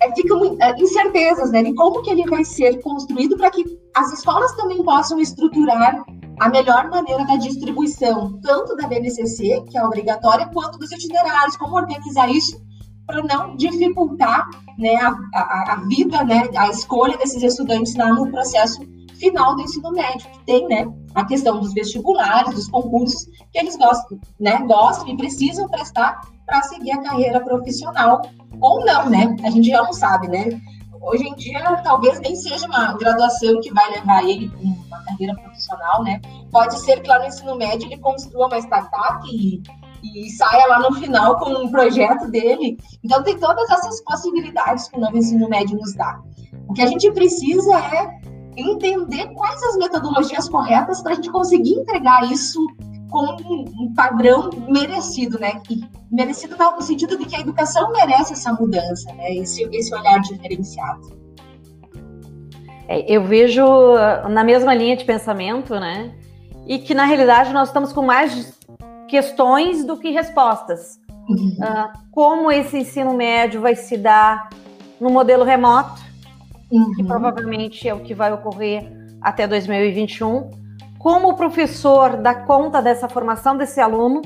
é, 0.01 0.15
ficam 0.15 0.57
é, 0.61 0.79
incertezas, 0.79 1.51
né, 1.51 1.63
de 1.63 1.75
como 1.75 2.03
que 2.03 2.11
ele 2.11 2.29
vai 2.29 2.45
ser 2.45 2.81
construído 2.83 3.37
para 3.37 3.51
que 3.51 3.65
as 3.95 4.13
escolas 4.13 4.55
também 4.57 4.83
possam 4.83 5.19
estruturar 5.19 6.05
a 6.39 6.49
melhor 6.51 6.91
maneira 6.91 7.25
da 7.25 7.37
distribuição, 7.37 8.39
tanto 8.43 8.77
da 8.77 8.87
BNCC, 8.87 9.63
que 9.71 9.79
é 9.79 9.85
obrigatória, 9.85 10.51
quanto 10.53 10.79
dos 10.79 10.93
itinerários, 10.93 11.57
como 11.57 11.77
organizar 11.77 12.31
isso 12.31 12.61
para 13.07 13.23
não 13.23 13.57
dificultar 13.57 14.47
né, 14.79 14.97
a, 14.97 15.17
a, 15.33 15.73
a, 15.73 15.77
vida, 15.89 16.25
né, 16.25 16.43
a 16.57 16.69
escolha 16.69 17.17
desses 17.17 17.43
estudantes 17.43 17.95
lá 17.95 18.13
no 18.13 18.31
processo 18.31 18.81
final 19.19 19.57
do 19.57 19.63
ensino 19.63 19.91
médio, 19.91 20.31
que 20.31 20.45
tem 20.45 20.67
né, 20.69 20.87
a 21.15 21.25
questão 21.25 21.61
dos 21.61 21.73
vestibulares, 21.73 22.55
dos 22.55 22.69
concursos, 22.69 23.27
que 23.53 23.59
eles 23.59 23.77
gostam, 23.77 24.19
né, 24.39 24.59
gostam 24.67 25.09
e 25.09 25.17
precisam 25.17 25.69
prestar 25.69 26.21
para 26.47 26.63
seguir 26.63 26.93
a 26.93 27.03
carreira 27.03 27.41
profissional, 27.41 28.23
ou 28.61 28.85
não, 28.85 29.11
né? 29.11 29.37
A 29.43 29.51
gente 29.51 29.69
já 29.69 29.83
não 29.83 29.93
sabe, 29.93 30.29
né? 30.29 30.61
hoje 31.07 31.25
em 31.25 31.35
dia 31.37 31.61
talvez 31.85 32.19
nem 32.21 32.35
seja 32.35 32.67
uma 32.67 32.93
graduação 32.95 33.61
que 33.61 33.73
vai 33.73 33.91
levar 33.93 34.25
ele 34.25 34.49
para 34.49 34.61
uma 34.61 35.05
carreira 35.05 35.35
profissional, 35.35 36.03
né? 36.03 36.21
Pode 36.51 36.79
ser 36.81 37.01
que 37.01 37.09
lá 37.09 37.19
no 37.19 37.27
ensino 37.27 37.57
médio 37.57 37.87
ele 37.87 37.99
construa 37.99 38.47
uma 38.47 38.59
startup 38.59 39.27
e, 39.29 39.63
e 40.03 40.31
saia 40.31 40.67
lá 40.67 40.81
no 40.81 40.97
final 40.97 41.39
com 41.39 41.51
um 41.51 41.71
projeto 41.71 42.29
dele. 42.29 42.77
Então 43.05 43.23
tem 43.23 43.39
todas 43.39 43.69
essas 43.71 44.03
possibilidades 44.03 44.89
que 44.89 44.97
o 44.97 45.01
novo 45.01 45.17
ensino 45.17 45.49
médio 45.49 45.79
nos 45.79 45.95
dá. 45.95 46.21
O 46.69 46.75
que 46.75 46.83
a 46.83 46.87
gente 46.87 47.11
precisa 47.13 47.79
é 47.79 48.16
entender 48.57 49.27
quais 49.35 49.63
as 49.63 49.77
metodologias 49.77 50.49
corretas 50.49 51.03
para 51.03 51.13
a 51.13 51.15
gente 51.15 51.31
conseguir 51.31 51.75
entregar 51.75 52.31
isso 52.31 52.61
com 53.11 53.37
um 53.81 53.95
padrão 53.95 54.51
merecido, 54.69 55.39
né? 55.39 55.61
E 55.71 55.85
merecido 56.11 56.57
no 56.57 56.83
sentido 56.83 57.17
de 57.17 57.25
que 57.25 57.37
a 57.37 57.41
educação 57.41 57.93
merece 57.93 58.33
essa 58.33 58.53
mudança, 58.53 59.13
né? 59.15 59.35
Esse, 59.37 59.63
esse 59.73 59.95
olhar 59.95 60.21
diferenciado. 60.21 61.17
É, 62.89 63.13
eu 63.13 63.25
vejo 63.25 63.65
na 64.29 64.45
mesma 64.45 64.75
linha 64.75 64.97
de 64.97 65.05
pensamento, 65.05 65.79
né? 65.79 66.15
E 66.67 66.79
que 66.79 66.95
na 66.95 67.05
realidade 67.05 67.53
nós 67.53 67.69
estamos 67.69 67.93
com 67.93 68.03
mais 68.03 68.57
questões 69.09 69.85
do 69.85 69.97
que 69.97 70.11
respostas. 70.11 70.99
Uhum. 71.29 71.57
Uh, 71.61 71.99
como 72.13 72.53
esse 72.53 72.79
ensino 72.79 73.13
médio 73.15 73.61
vai 73.61 73.75
se 73.75 73.97
dar 73.97 74.49
no 75.01 75.11
modelo 75.11 75.45
remoto, 75.45 76.01
uhum. 76.71 76.95
que 76.95 77.05
provavelmente 77.05 77.89
é 77.89 77.95
o 77.95 78.01
que 78.01 78.15
vai 78.15 78.33
ocorrer 78.33 78.91
até 79.21 79.47
2021 79.47 80.67
como 81.07 81.29
o 81.29 81.37
professor 81.37 82.17
dá 82.17 82.35
conta 82.35 82.83
dessa 82.83 83.09
formação 83.09 83.57
desse 83.57 83.81
aluno, 83.81 84.23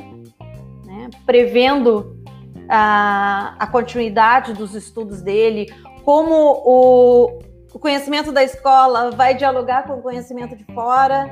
né, 0.86 1.10
prevendo 1.26 2.16
a, 2.66 3.54
a, 3.58 3.66
continuidade 3.66 4.54
dos 4.54 4.74
estudos 4.74 5.20
dele, 5.20 5.70
como 6.04 6.34
o, 6.34 7.38
o 7.74 7.78
conhecimento 7.78 8.32
da 8.32 8.42
escola 8.42 9.10
vai 9.10 9.34
dialogar 9.34 9.82
com 9.82 9.98
o 9.98 10.02
conhecimento 10.02 10.56
de 10.56 10.64
fora, 10.72 11.30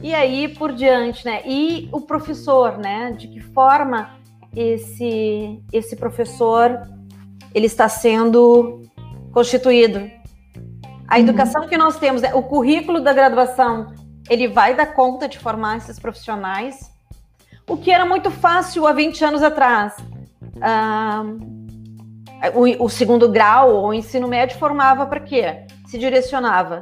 e 0.00 0.14
aí 0.14 0.48
por 0.48 0.72
diante, 0.72 1.26
né? 1.26 1.42
E 1.44 1.90
o 1.92 2.00
professor, 2.00 2.78
né? 2.78 3.12
De 3.12 3.28
que 3.28 3.38
forma 3.38 4.18
esse, 4.56 5.62
esse 5.70 5.94
professor 5.94 6.80
ele 7.54 7.66
está 7.66 7.86
sendo 7.86 8.80
constituído? 9.30 10.10
A 11.10 11.16
uhum. 11.16 11.20
educação 11.22 11.66
que 11.66 11.76
nós 11.76 11.98
temos, 11.98 12.22
né, 12.22 12.32
o 12.34 12.42
currículo 12.42 13.00
da 13.00 13.12
graduação 13.12 13.92
ele 14.28 14.46
vai 14.46 14.76
dar 14.76 14.86
conta 14.86 15.26
de 15.26 15.38
formar 15.38 15.78
esses 15.78 15.98
profissionais, 15.98 16.88
o 17.68 17.76
que 17.76 17.90
era 17.90 18.06
muito 18.06 18.30
fácil 18.30 18.86
há 18.86 18.92
20 18.92 19.24
anos 19.24 19.42
atrás. 19.42 19.96
Ah, 20.60 21.24
o, 22.54 22.84
o, 22.84 22.88
segundo 22.88 23.28
grau, 23.28 23.86
o 23.86 23.92
ensino 23.92 24.28
médio, 24.28 24.56
formava 24.56 25.04
para 25.04 25.20
quê? 25.20 25.66
Se 25.86 25.98
direcionava 25.98 26.80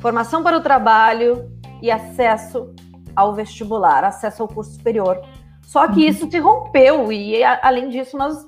formação 0.00 0.42
para 0.42 0.56
o 0.56 0.60
trabalho 0.60 1.48
e 1.80 1.88
acesso 1.88 2.74
ao 3.14 3.32
vestibular, 3.32 4.02
acesso 4.02 4.42
ao 4.42 4.48
curso 4.48 4.72
superior. 4.72 5.22
Só 5.62 5.86
que 5.86 6.00
uhum. 6.00 6.08
isso 6.08 6.28
se 6.28 6.38
rompeu 6.40 7.12
e, 7.12 7.44
além 7.44 7.88
disso, 7.88 8.18
nós 8.18 8.44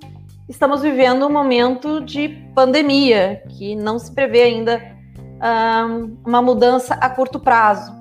estamos 0.48 0.82
vivendo 0.82 1.24
um 1.24 1.32
momento 1.32 2.00
de 2.00 2.28
pandemia, 2.54 3.42
que 3.50 3.76
não 3.76 3.98
se 3.98 4.12
prevê 4.12 4.42
ainda 4.42 4.93
um, 5.44 6.16
uma 6.26 6.40
mudança 6.40 6.94
a 6.94 7.08
curto 7.10 7.38
prazo. 7.38 7.92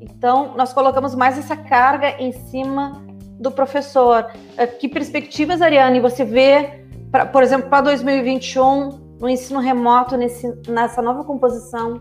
Então, 0.00 0.54
nós 0.56 0.72
colocamos 0.72 1.14
mais 1.14 1.38
essa 1.38 1.56
carga 1.56 2.10
em 2.20 2.32
cima 2.32 3.04
do 3.38 3.50
professor. 3.50 4.26
Eh, 4.56 4.66
que 4.66 4.88
perspectivas, 4.88 5.60
Ariane, 5.60 6.00
você 6.00 6.24
vê, 6.24 6.86
pra, 7.10 7.26
por 7.26 7.42
exemplo, 7.42 7.68
para 7.68 7.82
2021, 7.82 9.16
no 9.20 9.28
ensino 9.28 9.60
remoto, 9.60 10.16
nesse, 10.16 10.50
nessa 10.66 11.02
nova 11.02 11.24
composição 11.24 12.00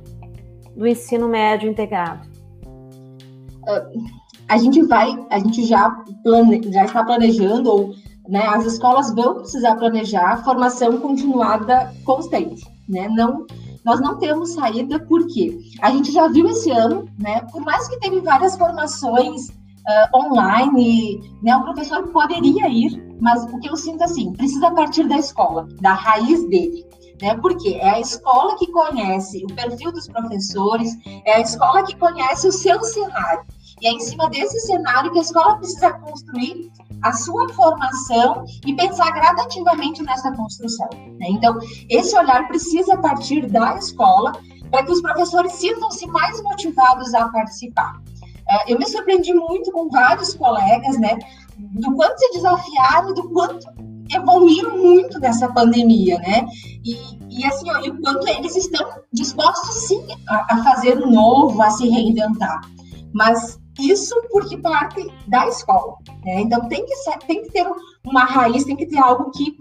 do 0.75 0.87
ensino 0.87 1.27
médio 1.27 1.69
integrado? 1.69 2.31
A 4.47 4.57
gente 4.57 4.81
vai, 4.83 5.09
a 5.29 5.39
gente 5.39 5.65
já, 5.65 5.89
plane, 6.23 6.61
já 6.71 6.85
está 6.85 7.03
planejando, 7.03 7.69
ou 7.69 7.93
né, 8.29 8.45
as 8.47 8.65
escolas 8.65 9.13
vão 9.13 9.35
precisar 9.35 9.75
planejar 9.75 10.33
a 10.33 10.37
formação 10.43 10.97
continuada 10.99 11.93
constante, 12.05 12.65
né? 12.87 13.07
Não 13.09 13.45
nós 13.83 13.99
não 13.99 14.17
temos 14.17 14.53
saída 14.53 14.99
porque 14.99 15.59
a 15.81 15.91
gente 15.91 16.11
já 16.11 16.27
viu 16.27 16.47
esse 16.47 16.71
ano, 16.71 17.07
né? 17.19 17.41
Por 17.51 17.61
mais 17.61 17.87
que 17.87 17.99
teve 17.99 18.21
várias 18.21 18.57
formações 18.57 19.49
uh, 19.49 20.17
online, 20.17 21.21
né? 21.41 21.55
O 21.57 21.63
professor 21.63 22.07
poderia 22.07 22.67
ir, 22.69 23.15
mas 23.19 23.43
o 23.45 23.59
que 23.59 23.69
eu 23.69 23.75
sinto 23.75 24.03
assim, 24.03 24.31
precisa 24.33 24.71
partir 24.71 25.07
da 25.07 25.17
escola, 25.17 25.67
da 25.81 25.93
raiz 25.93 26.47
dele. 26.47 26.85
Né? 27.21 27.35
Porque 27.35 27.75
é 27.75 27.89
a 27.89 27.99
escola 27.99 28.57
que 28.57 28.71
conhece 28.71 29.45
o 29.45 29.55
perfil 29.55 29.91
dos 29.91 30.07
professores, 30.07 30.97
é 31.25 31.35
a 31.35 31.39
escola 31.39 31.83
que 31.83 31.95
conhece 31.95 32.47
o 32.47 32.51
seu 32.51 32.81
cenário. 32.83 33.45
E 33.81 33.87
é 33.87 33.91
em 33.91 33.99
cima 33.99 34.29
desse 34.29 34.59
cenário 34.61 35.11
que 35.11 35.19
a 35.19 35.21
escola 35.21 35.57
precisa 35.57 35.91
construir 35.93 36.71
a 37.03 37.11
sua 37.11 37.49
formação 37.49 38.45
e 38.65 38.75
pensar 38.75 39.11
gradativamente 39.11 40.01
nessa 40.03 40.31
construção. 40.31 40.89
Né? 41.19 41.27
Então, 41.29 41.57
esse 41.89 42.17
olhar 42.17 42.47
precisa 42.47 42.97
partir 42.97 43.47
da 43.47 43.77
escola 43.77 44.31
para 44.71 44.83
que 44.83 44.91
os 44.91 45.01
professores 45.01 45.53
sintam-se 45.53 46.07
mais 46.07 46.41
motivados 46.41 47.13
a 47.13 47.29
participar. 47.29 48.01
É, 48.49 48.73
eu 48.73 48.79
me 48.79 48.85
surpreendi 48.87 49.33
muito 49.33 49.71
com 49.71 49.89
vários 49.89 50.33
colegas, 50.33 50.97
né, 50.99 51.17
do 51.57 51.95
quanto 51.95 52.17
se 52.17 52.31
desafiaram, 52.33 53.13
do 53.13 53.29
quanto 53.29 53.65
evoluíram 54.13 54.77
muito 54.77 55.19
nessa 55.19 55.47
pandemia, 55.49 56.17
né? 56.19 56.45
E, 56.83 56.97
e 57.29 57.45
assim, 57.45 57.69
o 57.89 58.01
quanto 58.01 58.27
eles 58.27 58.55
estão 58.55 58.85
dispostos 59.11 59.87
sim 59.87 60.05
a, 60.27 60.55
a 60.55 60.63
fazer 60.63 60.95
novo, 60.95 61.61
a 61.61 61.69
se 61.69 61.87
reinventar. 61.87 62.61
Mas 63.13 63.59
isso 63.79 64.15
porque 64.31 64.57
parte 64.57 65.05
da 65.27 65.47
escola, 65.47 65.97
né? 66.23 66.41
Então 66.41 66.67
tem 66.67 66.85
que 66.85 66.95
ser, 66.97 67.17
tem 67.19 67.43
que 67.43 67.51
ter 67.51 67.65
uma 68.05 68.23
raiz, 68.25 68.63
tem 68.63 68.75
que 68.75 68.85
ter 68.85 68.99
algo 68.99 69.31
que 69.31 69.57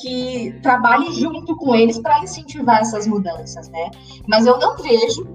que 0.00 0.58
trabalhe 0.62 1.12
junto 1.12 1.54
com 1.56 1.74
eles 1.74 1.98
para 1.98 2.20
incentivar 2.20 2.80
essas 2.80 3.06
mudanças, 3.06 3.68
né? 3.68 3.90
Mas 4.26 4.46
eu 4.46 4.58
não 4.58 4.76
vejo 4.76 5.28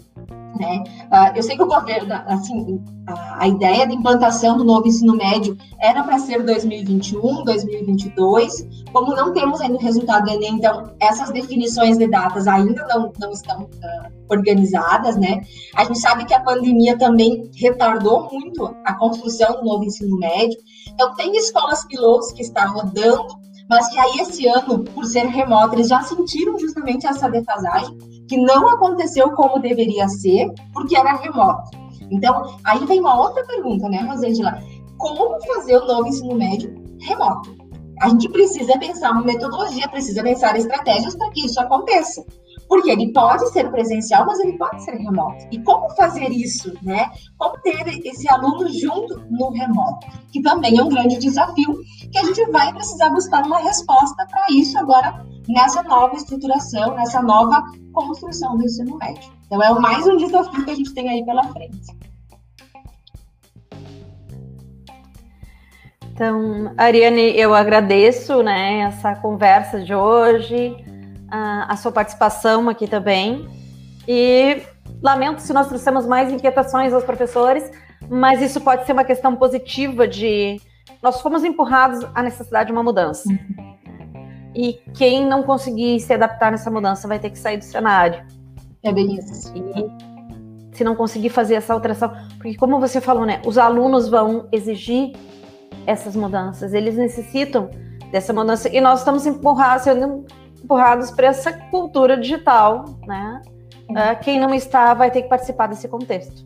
né? 0.60 0.84
Uh, 1.12 1.36
eu 1.36 1.44
sei 1.44 1.56
que 1.56 1.64
o 1.64 1.68
governo, 1.68 2.14
assim, 2.28 2.82
a, 3.08 3.48
ideia 3.48 3.86
de 3.86 3.94
implantação 3.94 4.58
do 4.58 4.64
novo 4.64 4.88
ensino 4.88 5.16
médio 5.16 5.58
era 5.80 6.04
para 6.04 6.18
ser 6.20 6.44
2021, 6.44 7.44
2022. 7.44 8.68
Como 8.92 9.14
não 9.14 9.34
temos 9.34 9.60
ainda 9.62 9.76
o 9.76 9.82
resultado 9.82 10.26
do 10.26 10.32
Enem, 10.32 10.56
então 10.56 10.94
essas 11.00 11.32
definições 11.32 11.98
de 11.98 12.08
datas 12.08 12.48
ainda 12.48 12.88
não, 12.88 13.12
não 13.20 13.32
estão 13.32 13.64
uh, 13.64 14.15
organizadas, 14.30 15.18
né? 15.18 15.42
A 15.76 15.84
gente 15.84 16.00
sabe 16.00 16.26
que 16.26 16.34
a 16.34 16.40
pandemia 16.40 16.98
também 16.98 17.50
retardou 17.56 18.30
muito 18.32 18.76
a 18.86 18.94
construção 18.96 19.58
do 19.58 19.66
novo 19.66 19.84
ensino 19.84 20.18
médio. 20.18 20.58
Então, 20.94 21.14
tem 21.16 21.36
escolas 21.36 21.86
pilotos 21.86 22.32
que 22.32 22.42
estão 22.42 22.74
rodando 22.74 23.46
mas 23.70 23.88
que 23.90 23.98
aí 23.98 24.20
esse 24.20 24.48
ano, 24.48 24.84
por 24.84 25.06
ser 25.06 25.26
remoto, 25.26 25.76
eles 25.76 25.88
já 25.88 26.02
sentiram 26.04 26.58
justamente 26.60 27.08
essa 27.08 27.30
defasagem, 27.30 27.98
que 28.28 28.38
não 28.38 28.70
aconteceu 28.70 29.32
como 29.32 29.60
deveria 29.60 30.08
ser, 30.08 30.52
porque 30.74 30.96
era 30.96 31.16
remoto. 31.16 31.72
Então, 32.12 32.58
aí 32.64 32.86
vem 32.86 33.00
uma 33.00 33.20
outra 33.20 33.44
pergunta, 33.46 33.90
né, 33.90 34.00
Rosângela? 34.02 34.62
Como 34.98 35.42
fazer 35.46 35.78
o 35.78 35.86
novo 35.86 36.08
ensino 36.08 36.36
médio 36.36 36.76
remoto? 37.02 37.56
A 38.02 38.10
gente 38.10 38.30
precisa 38.30 38.78
pensar 38.78 39.12
uma 39.12 39.24
metodologia, 39.24 39.88
precisa 39.88 40.22
pensar 40.22 40.56
estratégias 40.58 41.16
para 41.16 41.30
que 41.32 41.46
isso 41.46 41.60
aconteça. 41.60 42.24
Porque 42.68 42.90
ele 42.90 43.14
pode 43.14 43.48
ser 43.52 43.70
presencial, 43.70 44.26
mas 44.26 44.40
ele 44.40 44.58
pode 44.58 44.84
ser 44.84 44.96
remoto. 44.96 45.46
E 45.52 45.60
como 45.64 45.90
fazer 45.92 46.30
isso, 46.32 46.74
né? 46.82 47.12
Como 47.38 47.58
ter 47.62 47.88
esse 48.06 48.28
aluno 48.30 48.68
junto 48.70 49.24
no 49.30 49.52
remoto? 49.52 50.08
Que 50.32 50.42
também 50.42 50.78
é 50.78 50.84
um 50.84 50.90
grande 50.90 51.18
desafio, 51.18 51.80
que 52.12 52.18
a 52.18 52.24
gente 52.24 52.44
vai 52.52 52.74
precisar 52.74 53.10
buscar 53.10 53.46
uma 53.46 53.60
resposta 53.60 54.26
para 54.28 54.46
isso 54.50 54.78
agora 54.80 55.26
nessa 55.48 55.84
nova 55.84 56.16
estruturação, 56.16 56.96
nessa 56.96 57.22
nova 57.22 57.64
construção 57.94 58.58
do 58.58 58.64
ensino 58.64 58.98
médio. 58.98 59.32
Então 59.46 59.62
é 59.62 59.80
mais 59.80 60.08
um 60.08 60.18
desafio 60.18 60.66
que 60.66 60.72
a 60.72 60.76
gente 60.76 60.94
tem 60.94 61.10
aí 61.10 61.24
pela 61.24 61.44
frente. 61.44 61.96
Então, 66.16 66.74
Ariane, 66.78 67.38
eu 67.38 67.54
agradeço 67.54 68.42
né, 68.42 68.80
essa 68.84 69.16
conversa 69.16 69.84
de 69.84 69.94
hoje 69.94 70.74
a, 71.36 71.74
a 71.74 71.76
sua 71.76 71.92
participação 71.92 72.70
aqui 72.70 72.88
também. 72.88 73.48
E 74.08 74.62
lamento 75.02 75.42
se 75.42 75.52
nós 75.52 75.68
trouxemos 75.68 76.06
mais 76.06 76.32
inquietações 76.32 76.94
aos 76.94 77.04
professores, 77.04 77.70
mas 78.10 78.42
isso 78.42 78.62
pode 78.62 78.86
ser 78.86 78.94
uma 78.94 79.04
questão 79.04 79.36
positiva 79.36 80.08
de 80.08 80.62
nós 81.02 81.22
fomos 81.22 81.44
empurrados 81.44 82.08
à 82.16 82.24
necessidade 82.24 82.68
de 82.68 82.72
uma 82.72 82.84
mudança. 82.84 83.24
E 84.56 84.80
quem 84.96 85.26
não 85.26 85.44
conseguir 85.44 86.00
se 86.00 86.14
adaptar 86.14 86.52
nessa 86.52 86.72
mudança 86.72 87.08
vai 87.08 87.20
ter 87.20 87.30
que 87.30 87.38
sair 87.38 87.58
do 87.58 87.64
cenário. 87.66 88.26
É 88.84 88.92
bem 88.92 89.16
isso. 89.16 89.54
E 89.56 90.76
se 90.76 90.84
não 90.84 90.96
conseguir 90.96 91.30
fazer 91.30 91.56
essa 91.56 91.74
alteração, 91.74 92.12
porque 92.38 92.56
como 92.56 92.80
você 92.80 93.02
falou, 93.02 93.26
né, 93.26 93.42
os 93.46 93.58
alunos 93.58 94.08
vão 94.08 94.48
exigir 94.52 95.14
essas 95.86 96.16
mudanças, 96.16 96.74
eles 96.74 96.96
necessitam 96.96 97.70
dessa 98.12 98.32
mudança 98.32 98.70
e 98.70 98.80
nós 98.80 99.00
estamos 99.00 99.26
empurrados, 99.26 99.84
sendo 99.84 100.26
empurrados 100.66 101.12
para 101.12 101.28
essa 101.28 101.54
cultura 101.54 102.18
digital, 102.18 102.86
né? 103.08 103.42
Uh, 103.90 104.20
quem 104.24 104.40
não 104.40 104.54
está 104.54 104.94
vai 104.96 105.12
ter 105.12 105.22
que 105.22 105.30
participar 105.30 105.68
desse 105.68 105.88
contexto. 105.88 106.44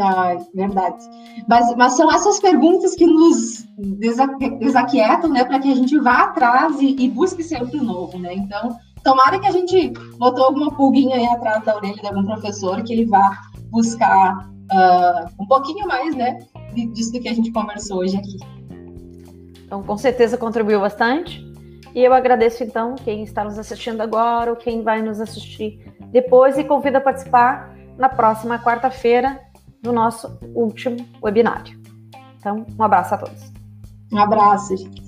Ah, 0.00 0.36
verdade. 0.54 1.04
Mas, 1.48 1.74
mas 1.76 1.92
são 1.94 2.10
essas 2.10 2.40
perguntas 2.40 2.94
que 2.94 3.06
nos 3.06 3.64
desaquietam, 4.58 5.30
né, 5.30 5.44
para 5.44 5.60
que 5.60 5.70
a 5.70 5.74
gente 5.74 5.98
vá 5.98 6.24
atrás 6.24 6.80
e, 6.80 6.96
e, 6.98 7.08
busque 7.10 7.42
sempre 7.42 7.78
o 7.78 7.84
novo, 7.84 8.18
né? 8.18 8.34
Então, 8.34 8.76
tomara 9.04 9.38
que 9.38 9.46
a 9.46 9.50
gente 9.50 9.92
botou 10.16 10.46
alguma 10.46 10.74
pulguinha 10.74 11.16
aí 11.16 11.26
atrás 11.26 11.62
da 11.64 11.76
orelha 11.76 11.94
de 11.94 12.06
algum 12.06 12.24
professor 12.24 12.82
que 12.82 12.92
ele 12.92 13.04
vá 13.04 13.36
buscar 13.70 14.48
uh, 14.72 15.42
um 15.42 15.46
pouquinho 15.46 15.86
mais, 15.86 16.16
né, 16.16 16.38
disso 16.94 17.12
que 17.12 17.28
a 17.28 17.34
gente 17.34 17.52
conversou 17.52 17.98
hoje 17.98 18.16
aqui. 18.16 18.38
Então, 19.66 19.82
com 19.82 19.96
certeza 19.98 20.38
contribuiu 20.38 20.80
bastante. 20.80 21.51
E 21.94 22.02
eu 22.02 22.14
agradeço 22.14 22.64
então 22.64 22.94
quem 22.94 23.22
está 23.22 23.44
nos 23.44 23.58
assistindo 23.58 24.00
agora 24.00 24.50
ou 24.50 24.56
quem 24.56 24.82
vai 24.82 25.02
nos 25.02 25.20
assistir 25.20 25.92
depois 26.10 26.56
e 26.56 26.64
convido 26.64 26.96
a 26.96 27.00
participar 27.00 27.74
na 27.98 28.08
próxima 28.08 28.58
quarta-feira 28.58 29.38
do 29.82 29.92
nosso 29.92 30.38
último 30.54 30.96
webinário. 31.22 31.78
Então, 32.38 32.64
um 32.78 32.82
abraço 32.82 33.14
a 33.14 33.18
todos. 33.18 33.52
Um 34.10 34.18
abraço, 34.18 34.76
gente. 34.76 35.02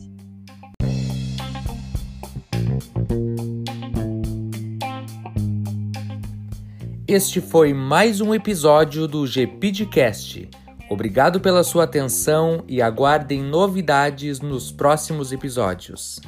Este 7.08 7.40
foi 7.40 7.72
mais 7.72 8.20
um 8.20 8.34
episódio 8.34 9.08
do 9.08 9.26
GPDcast. 9.26 10.50
Obrigado 10.90 11.40
pela 11.40 11.64
sua 11.64 11.84
atenção 11.84 12.62
e 12.68 12.82
aguardem 12.82 13.42
novidades 13.42 14.40
nos 14.40 14.70
próximos 14.70 15.32
episódios. 15.32 16.20